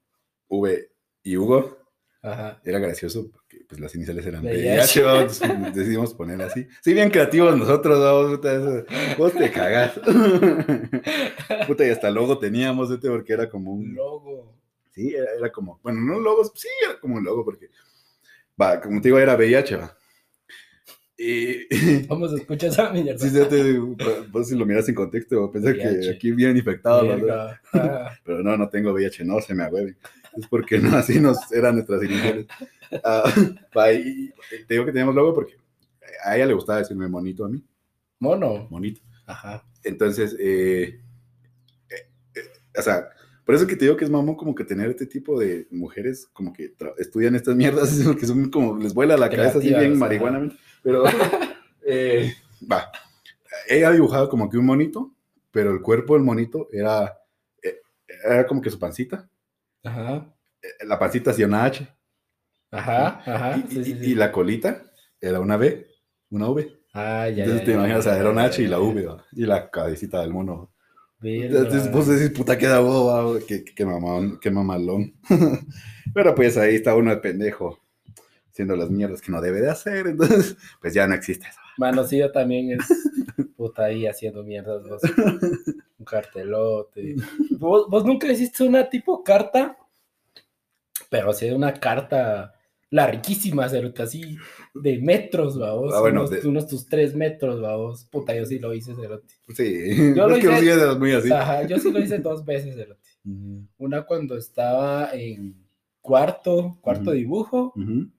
[0.48, 0.90] V
[1.24, 1.78] y Hugo,
[2.22, 2.62] ajá.
[2.64, 5.04] era gracioso porque pues las iniciales eran VIH.
[5.74, 6.68] Decidimos poner así.
[6.82, 8.86] Sí, bien creativos nosotros, vamos, puta, eso.
[9.18, 9.94] vos te cagás.
[11.68, 13.94] puta, y hasta logo teníamos este porque era como un...
[13.96, 14.56] Logo.
[14.94, 17.70] Sí, era, era como, bueno, no logos, sí, era como un logo porque,
[18.62, 19.98] va, como te digo, era VIH, va.
[21.24, 23.20] Y, Vamos a escuchar esa mierda.
[23.20, 27.16] sí, ya te, vos si lo miras en contexto, pensé que aquí bien infectado.
[27.74, 29.98] Ah, pero no, no tengo VIH, no, se me agüeve.
[30.36, 32.48] Es porque no, así nos eran nuestras iniciales.
[33.94, 34.32] Y
[34.66, 35.54] te digo que teníamos logo porque
[36.26, 37.64] a ella le gustaba decirme monito a mí,
[38.20, 38.68] Mono.
[38.70, 39.02] monito.
[39.26, 39.64] Ajá.
[39.84, 41.00] Entonces, eh,
[41.90, 42.42] eh, eh,
[42.78, 43.10] o sea,
[43.46, 46.28] por eso que te digo que es mamón como que tener este tipo de mujeres
[46.34, 50.52] como que estudian estas mierdas, porque son como, les vuela la cabeza así bien ajá.
[50.84, 51.04] Pero,
[51.86, 52.34] eh,
[52.72, 52.92] va,
[53.70, 55.12] ella dibujaba como que un monito,
[55.52, 57.18] pero el cuerpo del monito era,
[57.64, 57.78] eh,
[58.26, 59.30] era como que su pancita.
[59.84, 60.34] Ajá.
[60.62, 61.88] Eh, La pancita hacía una H.
[62.72, 63.22] Ajá.
[63.26, 63.58] Ajá.
[63.58, 64.12] y, Sí, sí, y- sí.
[64.12, 64.84] y la colita
[65.20, 65.88] era una B,
[66.30, 66.72] una V.
[66.94, 67.44] Ah, ya.
[67.44, 68.80] Entonces ya, te ya, imaginas, ya, era una ya, H y la.
[68.80, 69.26] V, ¿va?
[69.32, 70.72] y la cabecita del mono.
[71.24, 75.14] Entonces vos decís, puta, queda boba, qué, qué, qué mamalón.
[76.14, 77.80] Pero pues ahí está uno de pendejo,
[78.52, 81.60] haciendo las mierdas que no debe de hacer, entonces, pues ya no existe eso.
[81.78, 82.86] Manosilla también es
[83.58, 84.84] puta ahí haciendo mierdas.
[84.88, 85.02] Vos.
[85.98, 87.16] Un cartelote.
[87.60, 89.78] ¿Vos, vos nunca hiciste una tipo carta
[91.10, 92.54] Pero de una carta
[92.90, 94.36] larguísima, cerote, así
[94.74, 95.94] de metros, vamos.
[95.94, 98.04] Ah, bueno, unos, de- unos tus tres metros, vamos.
[98.06, 99.34] Puta, yo sí lo hice, cerote.
[99.56, 101.32] Sí, Yo lo es que hice- sí muy así.
[101.32, 103.10] Ajá, yo sí lo hice dos veces, cerote.
[103.78, 105.56] Una cuando estaba en
[106.02, 108.10] cuarto, cuarto dibujo, ujú.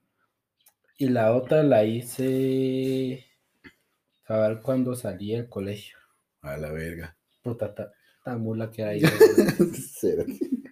[1.03, 3.24] Y la otra la hice
[4.22, 5.96] cabal cuando salí del colegio.
[6.42, 7.16] A la verga.
[7.42, 7.90] Puta, ta-
[8.24, 9.03] tan mula que hay.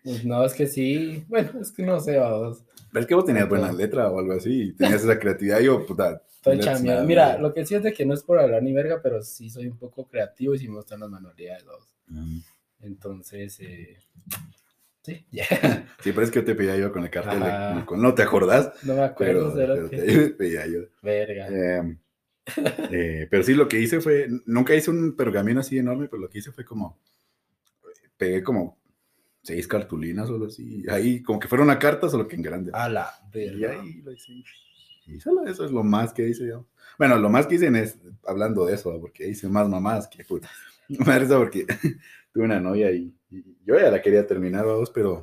[0.02, 1.24] Pues no, es que sí.
[1.28, 2.64] Bueno, es que no sé, vamos.
[2.92, 6.22] Pero es que vos tenías buena letra o algo así, tenías esa creatividad, yo, puta.
[6.36, 7.04] Estoy chambeando.
[7.06, 9.50] Mira, lo que sí es de que no es por hablar ni verga, pero sí
[9.50, 11.64] soy un poco creativo y sí me gustan las manualidades.
[11.66, 11.88] vamos.
[12.08, 12.42] Ujú.
[12.80, 13.98] Entonces, eh,
[16.00, 18.22] sí, pero es que yo te pedía yo con el cartel, de- con- no te
[18.22, 20.80] acordás, No me acuerdo, pero, te pedía yo.
[21.02, 21.48] Verga.
[21.48, 21.96] Eh,
[22.92, 26.28] eh, pero sí, lo que hice fue, nunca hice un pergamino así enorme, pero lo
[26.28, 26.98] que hice fue como,
[28.16, 28.78] pegué como
[29.42, 32.70] seis cartulinas o algo así, ahí como que fuera una carta, solo que en grande.
[32.74, 33.80] A la y verga.
[33.80, 34.32] ahí lo hice.
[35.06, 36.66] Y solo eso es lo más que hice yo.
[36.98, 40.48] Bueno, lo más que hice es, hablando de eso, porque hice más mamás que puta.
[40.88, 41.66] Me porque
[42.32, 45.22] tuve una novia y, y yo ya la quería terminar, vamos, pero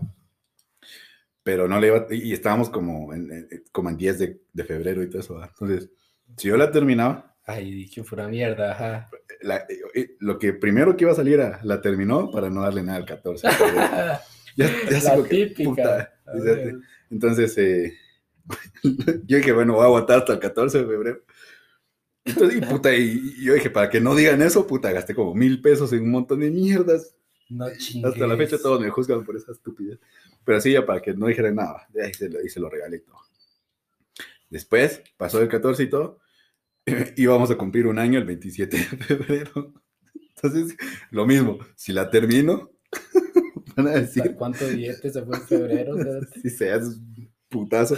[1.44, 5.10] pero no le iba, y estábamos como en, como en 10 de, de febrero y
[5.10, 5.90] todo eso, entonces,
[6.36, 9.10] si yo la terminaba, Ay, dije, pura mierda, ajá.
[9.42, 12.84] la- eh, lo que primero que iba a salir era, la terminó para no darle
[12.84, 13.48] nada al 14.
[14.58, 15.64] Ya, ya La como que, típica.
[15.70, 16.80] puta, ver.
[17.12, 17.94] Entonces, eh,
[19.28, 21.22] yo dije, bueno, voy a aguantar hasta el 14 de febrero.
[22.26, 25.34] Entonces, y puta, y, y yo dije, para que no digan eso, puta, gasté como
[25.34, 27.16] mil pesos en un montón de mierdas.
[27.50, 28.12] No chingues.
[28.12, 30.00] Hasta la fecha todos me juzgan por esa estupidez.
[30.44, 32.98] Pero sí, ya para que no dijeran nada, y se lo, y se lo regalé
[32.98, 33.18] y todo.
[34.50, 36.20] Después, pasó el 14 y todo,
[37.18, 39.74] íbamos a cumplir un año el 27 de febrero.
[40.36, 40.78] Entonces,
[41.12, 42.72] lo mismo, si la termino,
[43.76, 45.96] van a decir, ¿Cuánto billete se fue en febrero?
[46.42, 47.00] si seas
[47.50, 47.98] putazo.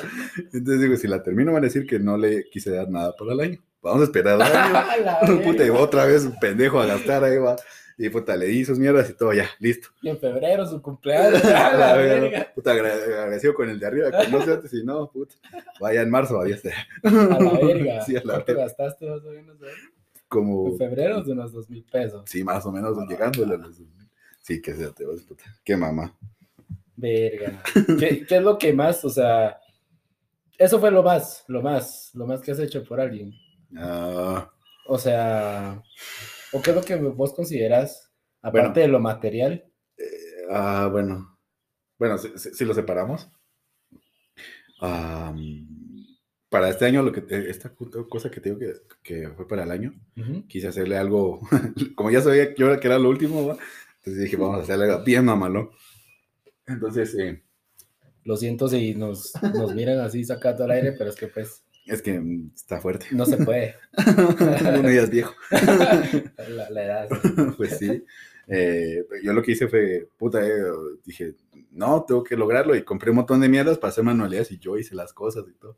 [0.54, 3.32] Entonces digo, si la termino van a decir que no le quise dar nada por
[3.32, 3.64] el año.
[3.82, 4.42] Vamos a esperar al
[5.26, 5.44] año.
[5.44, 7.56] Puta, y otra vez un pendejo a gastar ahí va.
[8.02, 9.90] Y puta, le di sus mierdas y todo, ya, listo.
[10.02, 11.44] Y en febrero su cumpleaños.
[11.46, 12.52] A la verga.
[12.56, 15.36] Puta, agra- agradecido con el de arriba, que no sé antes, si no, puta.
[15.82, 16.72] Vaya en marzo, este.
[17.04, 18.02] A la verga.
[18.06, 18.64] Sí, a la ¿Cuánto verga.
[18.64, 19.58] gastaste más o menos?
[20.30, 22.24] Como, En febrero de unos dos mil pesos.
[22.30, 23.44] sí, más o menos llegando.
[23.44, 23.82] a los-
[24.42, 25.44] Sí, que se te vas, puta.
[25.66, 26.16] Qué mamá.
[26.96, 27.62] Verga.
[28.00, 29.60] ¿Qué, qué es lo que más, o sea,
[30.58, 33.34] eso fue lo más, lo más, lo más que has hecho por alguien?
[33.78, 34.50] Ah,
[34.88, 35.82] O sea,
[36.54, 38.82] ¿o qué es lo que vos consideras, aparte Bueno.
[38.82, 39.66] de lo material?
[39.98, 41.38] eh, ah, bueno.
[41.98, 43.30] Bueno, si, lo separamos.
[44.82, 45.68] Am,
[46.50, 47.74] para este año, lo que esta
[48.10, 48.74] cosa que te digo que,
[49.04, 49.94] que fue para el año,
[50.48, 51.42] quise hacerle algo,
[51.96, 53.58] como ya sabía que era lo último, ¿va?
[53.98, 55.70] entonces dije, vamos a hacerle algo bien mamalón.
[56.68, 57.44] Entonces, eh,
[58.24, 62.02] Lo siento si nos, nos miran así sacando al aire, pero es que pues es
[62.02, 63.08] que mm, está fuerte.
[63.12, 63.76] no se puede.
[64.78, 65.34] Uno ya es viejo.
[65.52, 67.10] la, la edad.
[67.58, 68.04] pues sí.
[68.48, 70.64] Eh, yo lo que hice fue, puta, eh,
[71.06, 71.36] dije,
[71.72, 74.78] no, tengo que lograrlo y compré un montón de mierdas para hacer manualidades y yo
[74.78, 75.78] hice las cosas y todo.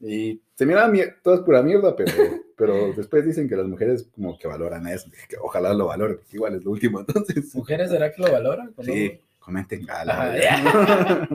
[0.00, 2.12] Y se miraban todas pura mierda, pero,
[2.56, 5.08] pero después dicen que las mujeres como que valoran eso.
[5.08, 6.98] Dije que ojalá lo valoren, porque igual es lo último.
[7.00, 8.74] Entonces, ¿Mujeres será que lo valoran?
[8.76, 8.92] ¿O no?
[8.92, 9.88] sí, comenten.
[9.88, 11.28] a la Ajá, verga.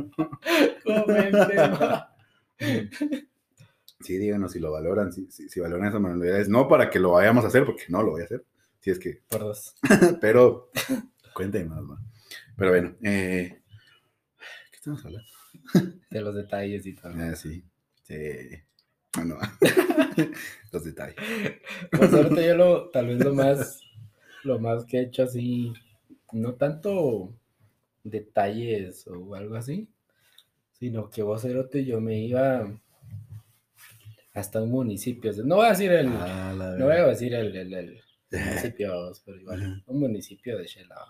[0.83, 1.71] Comenten.
[3.99, 6.49] Sí, díganos si lo valoran, si, si, si valoran esas manualidades.
[6.49, 8.45] No para que lo vayamos a hacer, porque no lo voy a hacer.
[8.79, 9.75] Si es que Por dos.
[10.21, 10.69] pero
[11.33, 11.99] cuéntenos, man.
[12.55, 13.61] Pero bueno, eh,
[14.71, 15.29] ¿qué estamos hablando?
[16.09, 17.11] De los detalles y todo.
[17.15, 17.63] Ah, sí,
[18.03, 18.15] sí.
[19.15, 19.37] Bueno,
[20.71, 21.15] los detalles.
[21.91, 23.81] Pues ahorita yo lo, tal vez lo más,
[24.43, 25.73] lo más que he hecho así,
[26.31, 27.33] no tanto
[28.03, 29.87] detalles o algo así,
[30.73, 32.67] sino que vos, Cerote, yo me iba
[34.39, 37.73] hasta un municipio, no voy a decir el, Ah, no voy a decir el, el,
[37.73, 39.83] el municipio, pero igual, Ajá.
[39.87, 41.07] un municipio de Shelao.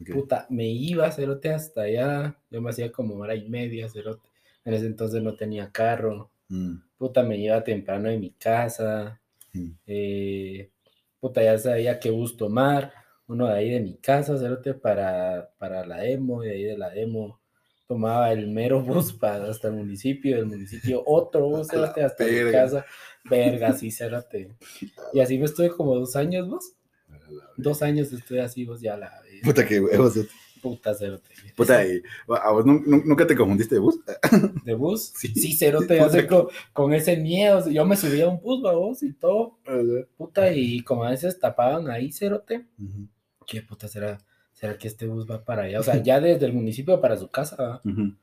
[0.00, 0.10] Ok.
[0.12, 4.28] Puta, me iba, Cerote, hasta allá, yo me hacía como hora y media, Cerote,
[4.64, 9.18] en ese entonces no tenía carro, Mm, puta, me iba temprano de mi casa,
[9.54, 9.70] mm.
[9.86, 10.70] eh,
[11.18, 12.92] puta, ya sabía qué bus tomar,
[13.26, 16.76] uno de ahí de mi casa, cerote, para, para la demo, y de ahí de
[16.76, 17.40] la demo
[17.92, 22.50] tomaba el mero bus para hasta el municipio, del municipio otro bus, cerote, hasta mi
[22.50, 22.86] casa,
[23.24, 24.48] verga, sí, cerote.
[25.12, 26.72] Y así me estuve como dos años, vos,
[27.56, 29.12] dos años estuve así, vos, ya la
[29.42, 30.14] Puta que huevos.
[30.62, 31.28] puta, cerote.
[31.54, 33.98] Puta, y, ¿a vos nun- nun- nunca te confundiste de bus?
[34.64, 35.12] ¿De bus?
[35.16, 35.28] Sí.
[35.34, 39.02] Sí, cerote, sé, que- con, con ese miedo, yo me subía a un bus, vos,
[39.02, 39.58] y todo,
[40.16, 43.06] puta, y como a veces tapaban ahí, cerote, Ujú,
[43.46, 44.18] ¿qué puta será?
[44.62, 45.80] ¿Será que este bus va para allá?
[45.80, 47.80] O sea, ya desde el municipio para su casa, ¿va?
[47.84, 48.14] ujú.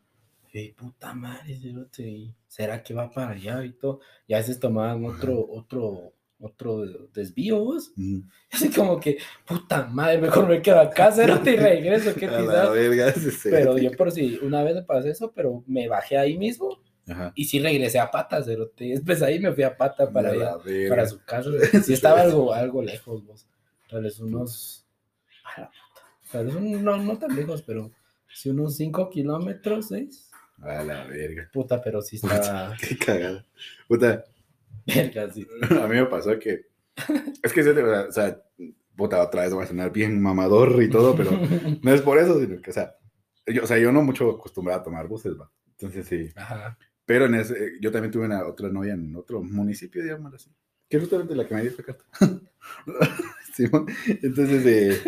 [0.54, 1.60] Y puta madre,
[2.48, 4.00] ¿será que va para allá y todo?
[4.26, 7.92] Y a veces tomaban otro, otro, otro desvío, vos.
[7.98, 8.22] Mm.
[8.54, 12.30] Así como que, puta madre, mejor me quedo acá, cerote, y regreso, qué.
[13.44, 17.34] Pero yo por si, una vez me pasó eso, pero me bajé ahí mismo Ajá.
[17.36, 18.86] y sí regresé a pata, cerote.
[18.86, 20.54] Después ahí me fui a pata para allá
[20.88, 21.50] para su casa.
[21.84, 23.46] Sí estaba algo, algo lejos, vos.
[23.90, 24.86] Tal vez unos.
[25.44, 25.89] a la puta,
[26.32, 27.92] Tal vez un- no, no tan lejos, pero
[28.34, 30.30] sí unos 5 kilómetros, 6.
[30.62, 31.50] A la verga.
[31.54, 32.76] Puta, pero sí estaba.
[32.88, 33.46] Qué cagada.
[33.88, 34.24] Puta,
[34.86, 35.48] Verga, sí.
[35.70, 36.68] a mí me pasó que.
[37.42, 38.42] Es que, o sea,
[38.96, 41.32] puta, otra vez voy a sonar bien mamador y todo, pero
[41.82, 42.96] no es por eso, sino que, o sea,
[43.48, 45.50] yo, o sea, yo no mucho acostumbrado a tomar buses, va.
[45.72, 46.30] Entonces, sí.
[46.36, 46.78] Ajá.
[47.06, 50.52] Pero en ese, yo también tuve una otra novia en otro municipio, digamos así.
[50.90, 52.04] Que es justamente la que me dio esta carta.
[53.54, 53.86] Simón.
[54.22, 55.02] Entonces, eh,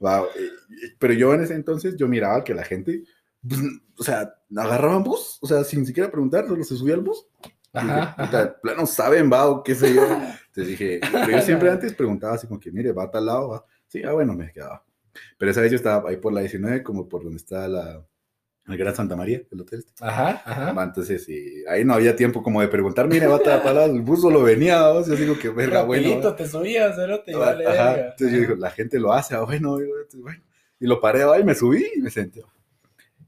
[0.00, 0.50] wow, eh,
[0.98, 3.04] pero yo en ese entonces, yo miraba que la gente,
[3.46, 3.60] pues,
[3.98, 7.26] o sea, agarraban bus, o sea, sin siquiera preguntar, solo se subía al bus.
[7.74, 8.14] Y dije, Ajá.
[8.16, 8.60] ajá.
[8.60, 10.02] plano saben, va, o qué sé yo.
[10.46, 13.48] Entonces dije, pero yo siempre antes preguntaba así como que, mire, va a tal lado,
[13.50, 13.64] va.
[13.86, 14.84] Sí, ah, bueno, me quedaba.
[15.36, 18.04] Pero esa vez yo estaba ahí por la 19, como por donde está la,
[18.72, 19.92] el Gran Santa María, el hotel este.
[20.04, 20.72] Ajá, ajá.
[20.72, 23.84] Va, Entonces, sí, ahí no había tiempo como de preguntar, mire, va a tal lado,
[23.92, 25.02] el bus solo venía, ¿va?
[25.04, 26.34] yo digo que verga, bueno.
[26.34, 27.92] Te subías, cerote, y Ajá, vale, ajá.
[27.92, 28.10] verga.
[28.10, 29.78] Entonces yo digo, la gente lo hace, ah, bueno,
[30.14, 30.42] bueno.
[30.80, 32.42] Y lo paré, y me subí y me senté.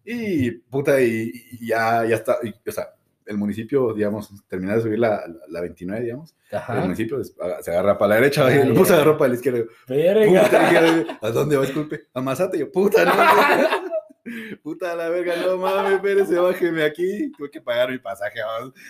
[0.05, 1.31] Y puta, y,
[1.61, 2.89] y ya, ya está, y, o sea,
[3.27, 6.75] el municipio, digamos, terminé de subir la, la, la 29, digamos, el Ajá.
[6.81, 9.29] municipio des- aga- se agarra para la derecha, Ah, y el bus se agarró para
[9.29, 9.65] la izquierda.
[9.87, 10.43] Verga.
[10.43, 11.63] Puta, ¿a dónde va?
[11.63, 12.59] Disculpe, a Mazate.
[12.59, 13.13] Yo, puta, no.
[14.63, 17.31] Puta la verga, no mames, espérese, bájeme aquí.
[17.37, 18.41] Tuve que pagar mi pasaje.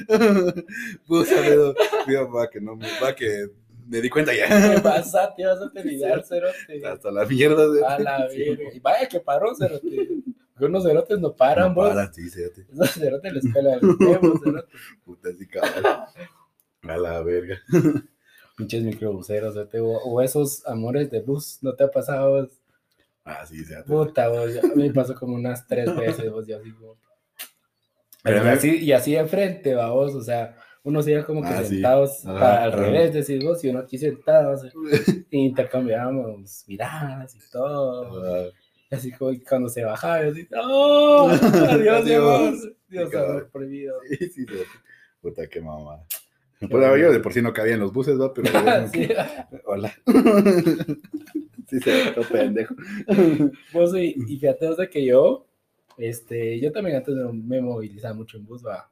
[1.07, 1.75] Puta, pero,
[2.07, 3.47] digo, va que no me, va que
[3.87, 4.81] me di cuenta ¿Qué ya.
[4.83, 5.35] pasa?
[5.37, 6.87] Te vas a terminar, cerote.
[6.87, 7.69] Hasta la mierda.
[7.71, 8.65] de- A la verga.
[8.75, 10.09] Y vaya que paró, cerote.
[10.61, 11.89] Unos cerotes no paran, no vos.
[11.89, 12.67] para, sí, fíjate.
[12.71, 14.69] Esos cerotes les pelan el huevo, cerote.
[15.05, 15.85] Puta, sí, cabrón.
[16.83, 17.59] A la verga.
[18.57, 19.81] Pinches microbuseros, cerote.
[19.81, 22.31] O, o esos amores de bus, ¿no te ha pasado?
[22.43, 22.60] vos?
[23.25, 23.89] Ah, sí, fíjate.
[23.89, 24.55] Puta, vos.
[24.55, 26.97] ya- me pasó como unas tres veces, vos, ya así como...
[28.23, 31.43] Pero y, me- así, y así de frente, va, vos, o sea, unos iban como
[31.43, 31.75] que Ah, sí.
[31.77, 32.83] sentados Ajá, para- al ajá.
[32.83, 34.71] revés, decís vos, y uno aquí sentado, sea,
[35.31, 38.23] y intercambiábamos miradas y todo.
[38.25, 38.49] Ah,
[38.93, 41.31] Así como cuando se bajaba, yo así, ¡Oh!
[41.71, 42.05] ¡Adiós!
[42.05, 42.69] Dios,
[43.11, 43.95] Sí, amor prohibido.
[44.09, 44.67] Sí, sí, fíjate.
[45.23, 46.01] Puta, qué mamá.
[46.69, 48.35] Pues yo de por sí no cabía en los buses, ¿va?
[48.35, 48.51] Pero
[48.93, 49.09] Sí.
[49.65, 49.95] Hola.
[51.71, 52.75] Sí, se pendejo.
[53.73, 55.47] Vos, y, y fíjate, o sea, que yo,
[55.97, 58.91] este, yo también antes me, movilizaba mucho en bus, va.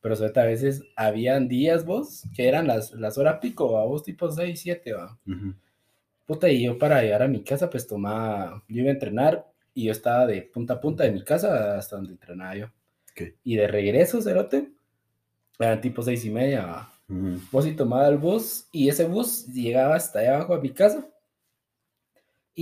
[0.00, 3.84] Pero sobre todo a veces habían días, vos, que eran las, las horas pico, va,
[3.84, 5.18] vos, tipo 6, 7, va.
[6.26, 9.84] Puta, y yo para llegar a mi casa, pues tomaba, yo iba a entrenar y
[9.84, 12.66] yo estaba de punta a punta de mi casa hasta donde entrenaba yo.
[13.10, 13.34] Ok.
[13.44, 14.70] Y de regreso, cerote,
[15.58, 16.94] eran tipo seis y media, va.
[17.50, 21.08] Vos y tomaba el bus y ese bus llegaba hasta allá abajo a mi casa.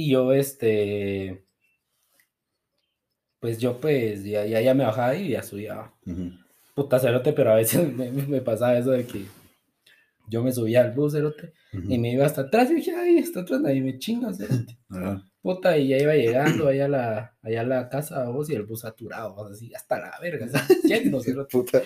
[0.01, 1.45] Y yo, este,
[3.41, 5.91] pues yo pues ya, ya, ya me bajaba y ya subía.
[6.75, 9.25] Puta cerote, pero a veces me, me- pasaba eso de que
[10.29, 13.41] yo me subía al bus, cerote, y me iba hasta atrás y dije, ay, hasta
[13.41, 14.77] atrás nadie me chinga, cerote.
[15.41, 18.65] Puta, y ya iba llegando allá a la, allá a la casa vos y el
[18.65, 20.47] bus saturado, así, hasta la verga,
[20.85, 21.51] lleno, cerote.
[21.51, 21.83] Puta.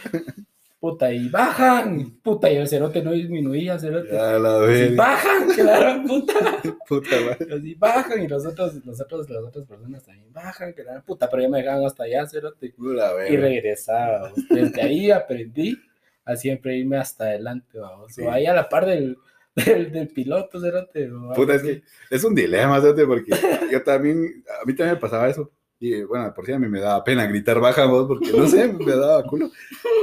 [0.83, 4.19] Puta, y bajan, puta, y el cerote no disminuía, cerote.
[4.19, 4.97] A la vez.
[4.97, 6.35] bajan, la gran puta.
[6.89, 7.55] Puta madre.
[7.55, 11.45] Así bajan y los otros, nosotros, las otras personas también bajan, que la puta, pero
[11.45, 12.75] ya me dejaban hasta allá, cerote.
[12.77, 14.33] Pura Y regresaba.
[14.51, 15.79] Desde ahí aprendí
[16.25, 18.13] a siempre irme hasta adelante, vamos.
[18.13, 18.23] Sí.
[18.23, 19.17] O ahí a la par del,
[19.55, 21.09] del, del piloto, cerote.
[21.37, 23.07] Puta, es que es un dilema, ¿sabes?
[23.07, 23.31] Porque
[23.71, 25.49] yo también, a mí también me pasaba eso.
[25.85, 28.73] Y bueno, por si a mí me daba pena gritar baja voz porque no sé,
[28.73, 29.51] me daba culo.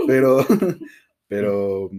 [0.08, 0.46] Pero,
[1.30, 1.90] pero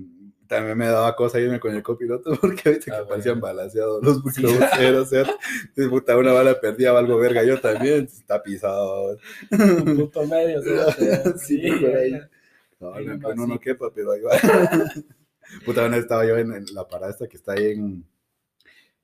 [0.47, 3.09] también me daba cosa irme con el copiloto porque ahorita Ah, que bueno.
[3.09, 5.33] parecían balanceados los microbuseros, ¿cierto?
[5.61, 9.17] Entonces, puta, una bala perdía, algo verga, yo también, está pisado.
[9.51, 10.61] Un puto medio.
[11.39, 12.21] Sí, Sí, por ahí.
[12.81, 13.59] No, Ahí no, no sí.
[13.61, 14.33] quepa, pero ahí va.
[15.65, 18.05] Puta, una vez estaba yo en, en la parada esta que está ahí en,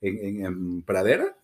[0.03, 1.35] en, en- Pradera,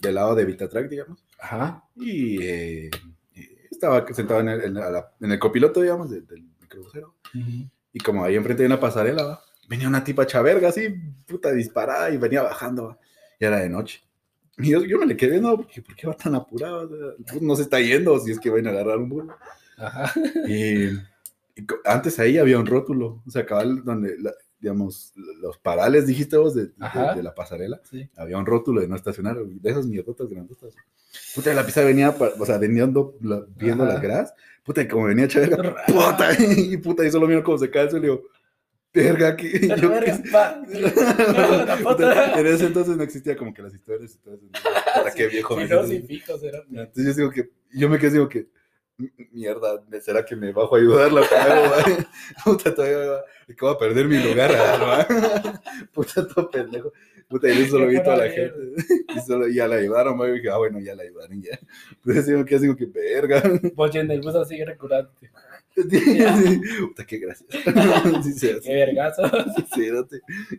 [0.00, 1.24] del lado de Vitatrack, digamos.
[1.44, 1.84] Ajá.
[1.96, 2.90] Y eh,
[3.34, 7.14] eh, estaba sentado en el, en la- en el copiloto, digamos, del, del microbusero.
[7.34, 7.68] Ujú.
[7.92, 9.40] Y como ahí enfrente de una pasarela, ¿va?
[9.68, 10.88] venía una tipa chaverga así,
[11.26, 12.98] puta disparada, y venía bajando, ¿va?
[13.38, 14.02] y era de noche.
[14.58, 16.88] Y yo, yo me le quedé viendo, porque ¿por qué va tan apurado?
[17.40, 19.24] No se está yendo, si es que van a agarrar un bus.
[19.76, 20.12] Ajá.
[20.46, 24.32] Y, y antes ahí había un rótulo, o sea, cabal, donde la-
[24.64, 25.12] digamos,
[25.42, 27.82] los parales, dijiste vos, de, de, la pasarela.
[28.16, 30.74] Había un rótulo de no estacionar, de esas mierdotas grandotas.
[31.34, 33.14] Puta, la pizza venía, o sea, vendiendo,
[33.56, 34.32] viendo las gras.
[34.62, 38.22] Puta, como venía chévere, puta, y puta, y solo miro cómo se cae y digo,
[38.94, 39.50] verga, aquí.
[39.80, 40.14] Yo, verga,
[42.38, 44.46] en ese entonces no existía como que las historias y todo eso.
[44.46, 45.60] Puta, qué viejo.
[45.60, 46.62] Sí, no, fijos, era.
[46.70, 48.48] Entonces yo digo que, yo me quedé, digo que,
[49.32, 51.22] mierda, ¿será que me bajo a ayudarla?
[52.44, 54.52] Puta, todavía que voy a perder mi lugar.
[55.92, 56.92] Puta, todo pendejo.
[57.28, 58.54] Puta, y eso lo vi toda la gente.
[59.16, 61.58] Y solo, ya la ayudaron, me dije, ah, bueno, ya la ayudaron, ya.
[61.90, 63.42] Entonces digo que digo que verga.
[63.74, 65.30] Pues en el bus así recurrente.
[65.74, 67.48] Puta, qué gracias.
[68.62, 69.22] Qué vergazo.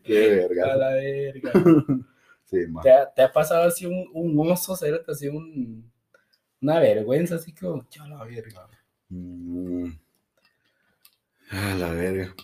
[0.03, 0.71] Qué vergazo.
[0.71, 1.51] A la verga.
[2.45, 2.83] Sí, man.
[2.83, 5.91] ¿Te, ha, ¿Te, ha, pasado así un, un oso, cérate, así un
[6.65, 8.67] una vergüenza, así como, ya la verga.
[9.09, 9.89] Mm.
[11.51, 12.35] A la verga.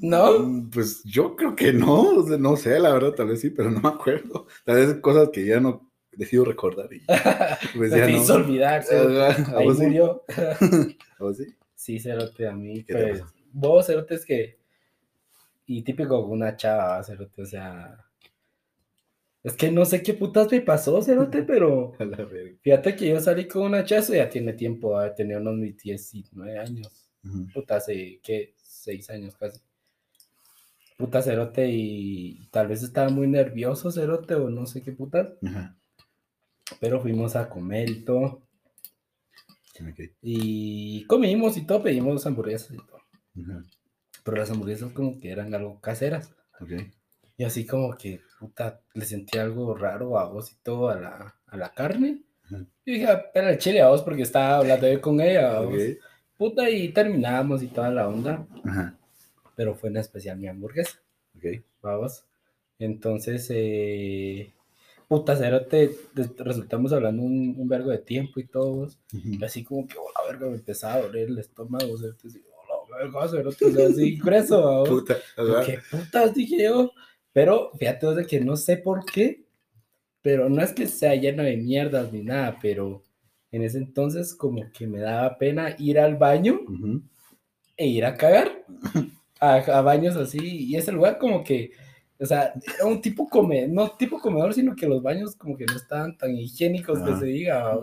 [0.00, 0.40] ¿No?
[0.40, 3.80] Mm, pues yo creo que no, no sé, la verdad, tal vez sí, pero no
[3.80, 4.48] me acuerdo.
[4.64, 6.92] Tal vez cosas que ya no decido recordar.
[6.92, 7.02] Y,
[7.76, 8.34] pues ya no.
[8.34, 8.96] olvidarse.
[9.56, 10.24] Ahí murió.
[11.20, 11.54] ¿O sí?
[11.76, 12.82] Sí, Cerote, a mí.
[12.82, 14.58] Pues, vos, Cerote, es que.
[15.66, 17.96] Y típico una chava, Cerote, o sea
[19.44, 21.94] es que no sé qué putas me pasó, Cerote, pero.
[22.60, 27.08] fíjate que yo salí con una chazo, ya tiene tiempo, tenido unos 19 años.
[27.54, 28.54] Puta, hace, ¿qué?
[28.56, 29.60] Seis años casi.
[30.96, 35.28] Puta Cerote, y tal vez estaba muy nervioso, Cerote, o no sé qué putas.
[36.80, 38.42] Pero fuimos a comer y todo.
[40.20, 43.00] Y comimos y todo, pedimos hamburguesas y todo.
[44.24, 46.32] Pero las hamburguesas como que eran algo caseras.
[46.60, 46.92] Okay.
[47.36, 51.36] Y así como que, puta, le sentí algo raro a vos y todo a la,
[51.46, 52.22] a la carne.
[52.84, 55.60] Y dije, espera el chile a vos porque estaba hablando con ella.
[56.36, 58.44] Puta, y terminamos y toda la onda.
[59.54, 60.98] Pero fue en especial mi hamburguesa.
[61.36, 61.62] Ok.
[61.82, 62.24] Vamos.
[62.80, 64.52] Entonces, eh,
[65.06, 65.96] puta, cero te,
[66.38, 68.88] resultamos hablando un, un, vergo de tiempo y todo.
[69.12, 71.92] Y así como que, oh, la verga, me empezaba a doler el estómago.
[71.92, 74.82] O sea, te digo, oh, verga, cero, te así, preso.
[74.84, 75.16] Puta,
[75.64, 76.34] ¿Qué putas?
[76.34, 76.90] Dije yo.
[77.32, 79.44] Pero fíjate de que no sé por qué,
[80.20, 83.02] pero no es que sea lleno de mierdas ni nada, pero
[83.50, 86.60] en ese entonces como que me daba pena ir al baño
[87.76, 88.64] e ir a cagar
[89.40, 90.38] a, baños así.
[90.40, 91.72] Y ese lugar como que,
[92.18, 95.66] o sea, era un tipo comedor, no tipo comedor, sino que los baños como que
[95.66, 97.76] no estaban tan higiénicos que se diga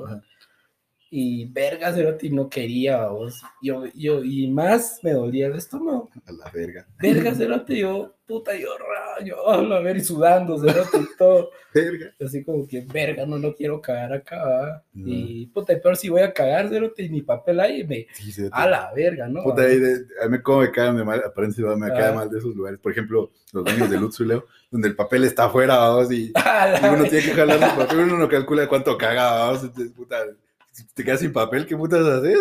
[1.12, 3.42] y verga, Cerote, no quería, vos.
[3.62, 6.10] Yo, yo, y más me dolía el estómago.
[6.26, 6.86] A la verga.
[7.02, 11.50] Verga, Cerote, yo, puta, yo rayo, a ver, y sudando, Cerote, y todo.
[11.74, 12.14] Verga.
[12.24, 16.32] Así como que, verga, no lo quiero cagar acá, Y, puta, pero si voy a
[16.32, 18.06] cagar, Cerote, y mi papel ahí, me,
[18.52, 19.42] a la verga, ¿no?
[19.42, 22.14] Puta, ahí, de, a mí como me cae mal, aparentemente me cae ah.
[22.14, 22.80] mal de esos lugares.
[22.80, 26.32] Por ejemplo, los baños de Lutz Leo, donde el papel está afuera, vamos, y,
[26.84, 30.18] y uno tiene que jalar su papel, uno no calcula cuánto caga, vamos, entonces, puta
[30.94, 32.40] te quedas sin papel, ¿qué putas haces?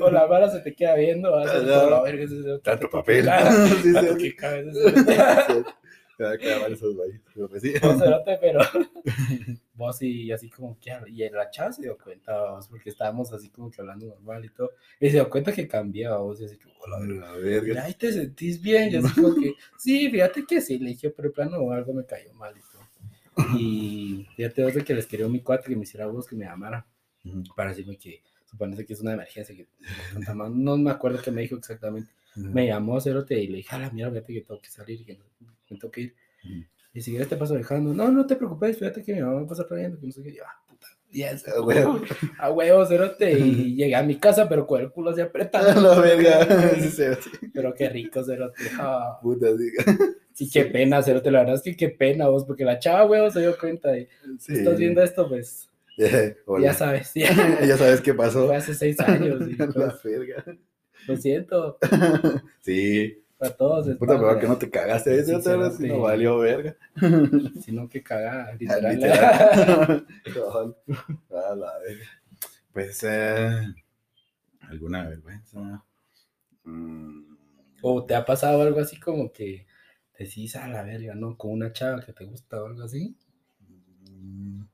[0.00, 3.28] O la vara se te queda viendo, vas a ver, tanto papel.
[8.40, 8.60] pero
[9.74, 13.48] vos y así como que, y el chava se dio cuenta, vos, porque estábamos así
[13.48, 16.58] como que hablando normal y todo, y se dio cuenta que cambiaba, vos, y así
[16.58, 17.84] como, la verga.
[17.84, 21.28] Ahí te sentís bien, y así como que, sí, fíjate que sí, le dije, pero
[21.28, 22.80] el plano algo me cayó mal y todo.
[23.58, 26.44] Y fíjate vos de que les quería mi cuate que me hiciera vos que me
[26.44, 26.86] llamara
[27.54, 29.66] para decirme que supone que es una emergencia, que
[30.50, 32.10] no me acuerdo qué me dijo exactamente.
[32.36, 35.18] Me llamó Cerote y le dije, a la mierda, fíjate que tengo que salir, que
[35.68, 36.14] me tengo que ir.
[36.92, 39.42] Y si quieres te paso dejando, no, no te preocupes, fíjate que mi mamá va
[39.42, 42.00] a pasar trayendo, que no sé qué, yo, ah, puta, yes, a huevo,
[42.38, 46.00] a huevo, Cerote, y llegué a mi casa, pero con el culo así apretado.
[46.02, 46.48] verga,
[47.54, 49.18] pero qué rico, Cerote, ah.
[49.22, 49.46] puta,
[50.32, 53.30] Sí, qué pena, Cerote, la verdad es que qué pena vos, porque la chava, huevo,
[53.30, 54.08] se dio cuenta y
[54.38, 55.69] si estás viendo esto, pues
[56.62, 57.30] ya sabes, ya.
[57.66, 58.46] ya sabes qué pasó.
[58.46, 59.40] Fue hace seis años.
[59.50, 59.68] Y, pues,
[61.06, 61.78] Lo siento.
[62.60, 63.22] sí.
[63.38, 63.96] Para todos.
[63.96, 66.76] Puta, pero que no te cagaste ese otra vez, no valió verga.
[67.64, 68.58] Sino que literal.
[68.58, 70.06] literal.
[71.30, 72.06] a la verga.
[72.72, 73.66] Pues, eh,
[74.60, 75.82] alguna vergüenza.
[76.64, 77.36] Mm.
[77.82, 79.66] ¿O te ha pasado algo así como que
[80.18, 81.38] decís a la verga, no?
[81.38, 83.16] Con una chava que te gusta o algo así.
[84.10, 84.64] Mm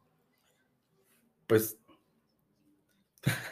[1.47, 1.79] pues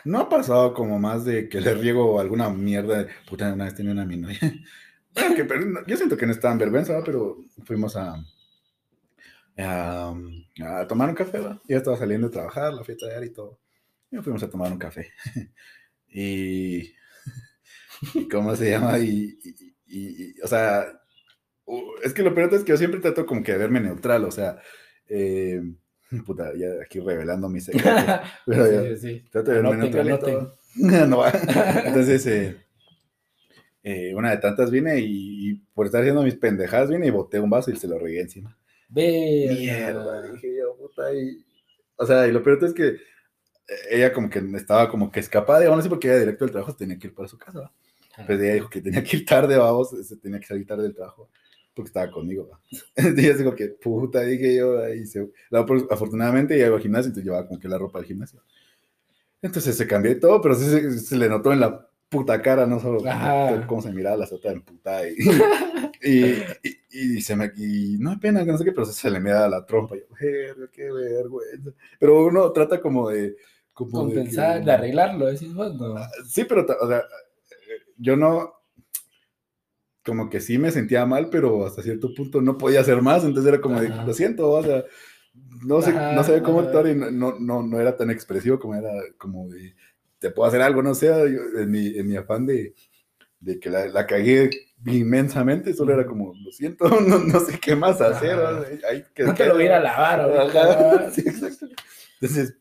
[0.05, 3.07] no ha pasado como más de que le riego alguna mierda.
[3.29, 4.39] Puta, una vez tenía una mi novia.
[5.87, 8.15] yo siento que no estaba en vergüenza, pero fuimos a,
[9.59, 10.15] a,
[10.89, 11.39] tomar un café.
[11.39, 11.61] ¿va?
[11.69, 13.59] Ya estaba saliendo de trabajar, la fiesta de y todo.
[14.11, 15.13] Y fuimos a tomar un café.
[16.09, 16.95] y
[18.31, 18.99] ¿Cómo se llama?
[18.99, 19.39] Y,
[20.43, 20.87] o sea,
[22.03, 24.31] es que lo peor es que yo siempre trato como que de verme neutral, o
[24.31, 24.59] sea,
[25.09, 25.63] eh,
[26.27, 28.21] puta, ya aquí revelando mis secretos.
[28.47, 29.25] Pero sí, sí.
[29.31, 30.55] trato de verme neutral.
[31.09, 31.25] no,
[31.85, 32.57] entonces, eh,
[33.83, 37.51] eh, una de tantas vine y, por estar haciendo mis pendejadas vine y boté un
[37.51, 38.57] vaso y se lo regué encima.
[38.89, 41.45] Mierda, dije yo, puta, y,
[41.97, 42.97] o sea, y lo peor es que
[43.91, 46.99] ella como que estaba como que escapada, digamos así, porque ella directo del trabajo tenía
[46.99, 47.73] que ir para su casa.
[48.27, 50.95] Pues ella dijo que tenía que ir tarde, vamos, se tenía que salir tarde del
[50.95, 51.31] trabajo,
[51.75, 52.49] porque estaba conmigo.
[52.97, 55.29] y dijo que puta, dije yo, ahí se...
[55.91, 58.41] afortunadamente ella iba al gimnasio, entonces llevaba como que la ropa del gimnasio.
[59.43, 60.65] Entonces se cambió y todo, pero sí
[60.99, 63.03] se, le notó en la puta cara, no solo
[63.67, 65.03] cómo se miraba la sota en puta.
[66.07, 66.35] Y,
[66.91, 69.49] y, se me, y no hay pena, que no sé qué, pero se le mira
[69.49, 69.97] la trompa.
[69.97, 71.71] Y yo, qué vergüenza.
[71.99, 73.35] Pero uno trata como de
[73.73, 75.95] compensar, de, arreglarlo, decís vos, ¿no?
[76.27, 77.05] Sí, pero, o sea,
[77.97, 78.54] yo no,
[80.05, 83.53] como que sí me sentía mal, pero hasta cierto punto no podía hacer más, entonces
[83.53, 84.85] era como de, lo siento, o sea,
[85.65, 88.91] no sé, no sabía cómo actuar y no, no, no era tan expresivo como era,
[89.17, 89.75] como de,
[90.19, 92.75] te puedo hacer algo, no sé, en, mi, en mi afán de,
[93.41, 94.51] de que la, la, cagué
[94.87, 98.39] inmensamente, solo era como, lo siento, no, no sé qué más hacer.
[98.89, 101.11] Hay que, no te lo voy a ir a lavar.
[101.13, 101.67] sí, exacto.
[102.21, 102.55] Entonces,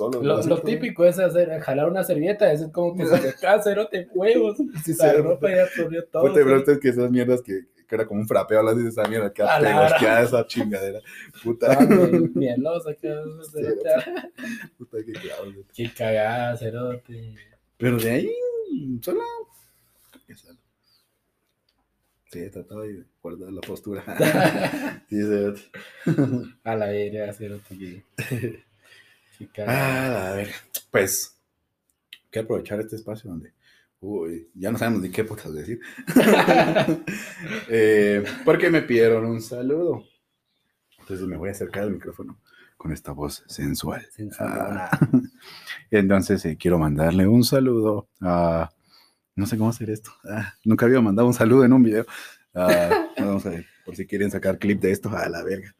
[0.00, 0.22] solo.
[0.22, 3.32] Lo, lo típico es hacer, jalar una servilleta, es como que se te
[3.62, 4.56] cerote huevos.
[4.84, 6.22] Sí, la ropa ya absorbió todo.
[6.22, 9.04] Puta, pero es que esas mierdas que, que era como un frapeo, hablas de esa
[9.04, 11.00] mierda, que te esa chingadera.
[11.44, 11.78] Puta.
[12.34, 13.08] Mielosa, que
[14.78, 15.52] Puta, qué clavo.
[15.74, 17.34] Qué cagada, cerote.
[17.76, 18.34] Pero de ahí,
[19.02, 19.20] solo.
[22.32, 24.04] Sí, he tratado de guardar la postura.
[25.08, 25.62] sí, cerote.
[26.62, 28.04] A la verga, cerote.
[29.66, 30.50] Ah, a ver,
[30.90, 31.36] pues,
[32.12, 33.52] hay que aprovechar este espacio donde
[34.00, 35.80] uy, ya no sabemos ni qué putas decir.
[37.68, 40.04] eh, porque me pidieron un saludo.
[40.98, 42.40] Entonces me voy a acercar al micrófono
[42.76, 44.06] con esta voz sensual.
[44.38, 44.90] Ah,
[45.90, 48.70] entonces eh, quiero mandarle un saludo a...
[49.36, 50.10] No sé cómo hacer esto.
[50.24, 52.06] Ah, nunca había mandado un saludo en un video.
[52.54, 55.74] Ah, vamos a ver, por si quieren sacar clip de esto, a la verga.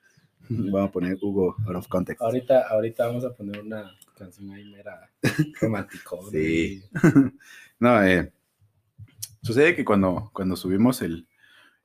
[0.50, 2.20] Vamos a poner Hugo out of context.
[2.20, 5.08] Ahorita, ahorita vamos a poner una canción ahí mera
[5.60, 6.28] romántico.
[6.30, 6.82] sí.
[7.78, 8.32] no, eh,
[9.42, 11.28] sucede que cuando, cuando subimos el,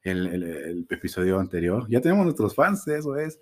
[0.01, 3.39] el, el, episodio anterior, ya tenemos nuestros fans, eso es.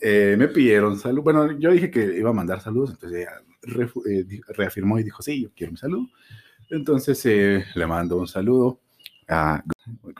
[0.00, 1.22] Eh, me pidieron salud.
[1.22, 3.42] Bueno, yo dije que iba a mandar saludos, entonces ella
[4.06, 6.06] eh, reafirmó y dijo, sí, yo quiero mi saludo.
[6.68, 7.24] Entonces
[7.74, 8.80] le mando un saludo
[9.28, 9.62] a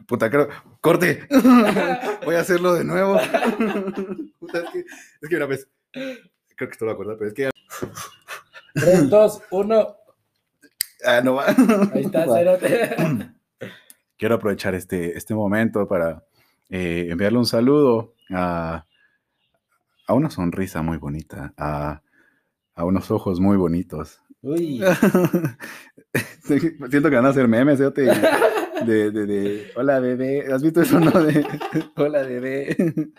[0.07, 0.49] Puta, creo.
[0.81, 1.27] ¡Corte!
[2.25, 3.19] Voy a hacerlo de nuevo.
[4.39, 4.79] Puta, es que,
[5.21, 5.69] es que una vez.
[5.93, 7.51] Creo que esto lo acuerdo, pero es que.
[8.75, 9.97] 3, 2, 1.
[11.05, 11.47] Ah, no va.
[11.95, 12.59] Ahí está, cero.
[14.17, 16.25] Quiero aprovechar este, este momento para
[16.71, 18.85] eh, enviarle un saludo a,
[20.07, 22.03] a una sonrisa muy bonita, a,
[22.75, 24.21] a unos ojos muy bonitos.
[24.43, 24.83] Uy.
[26.43, 28.11] Siento que van a hacer memes, yo te
[28.87, 31.11] de, de, de, hola bebé, ¿has visto eso no?
[31.11, 31.47] De,
[31.97, 32.77] hola bebé.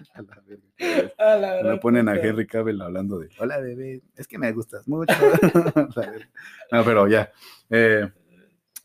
[1.17, 4.87] A la Me ponen a Henry Cavill hablando de, hola bebé, es que me gustas
[4.87, 5.13] mucho.
[6.71, 7.31] no, pero ya.
[7.69, 8.09] Eh,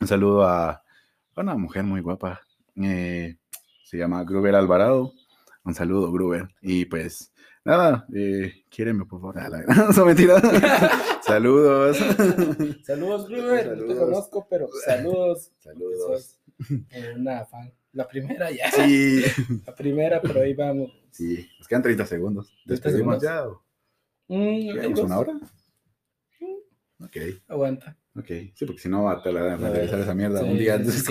[0.00, 0.82] un saludo a
[1.36, 2.40] una mujer muy guapa.
[2.76, 3.36] Eh,
[3.84, 5.12] se llama Gruber Alvarado.
[5.64, 6.48] Un saludo, Gruber.
[6.60, 7.32] Y pues,
[7.64, 9.36] nada, eh, quiéreme por favor.
[9.96, 10.40] No, mentira.
[11.22, 11.98] saludos.
[12.82, 13.76] Saludos, Gruber.
[13.78, 15.52] No te conozco, pero saludos.
[15.60, 16.38] Saludos.
[17.16, 17.72] una fan.
[17.92, 18.70] La primera ya.
[18.70, 19.22] Sí.
[19.66, 20.90] La primera, pero ahí vamos.
[21.10, 22.52] Sí, nos quedan 30 segundos.
[22.64, 23.62] ¿Despedimos ya o?
[24.28, 25.34] Mm, una hora?
[25.34, 27.04] Mm.
[27.04, 27.16] Ok.
[27.48, 27.96] Aguanta.
[28.16, 31.04] Ok, sí, porque si no va a realizar esa mierda un día antes.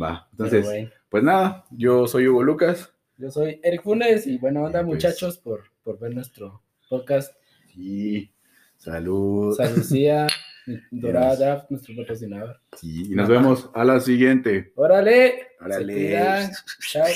[0.00, 2.92] Va, entonces, pues nada, yo soy Hugo Lucas.
[3.18, 7.34] Yo soy Eric Funes y buena onda, pues muchachos, por, por ver nuestro podcast.
[7.74, 8.32] Sí,
[8.76, 9.54] salud.
[9.54, 9.82] Salud,
[10.90, 12.60] Dorada Draft, nuestro patrocinador.
[12.76, 14.72] Sí, y nos vemos a la siguiente.
[14.76, 15.48] Órale.
[15.60, 16.50] Órale.
[16.90, 17.06] Chao.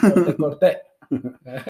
[0.00, 0.78] Corte, corte.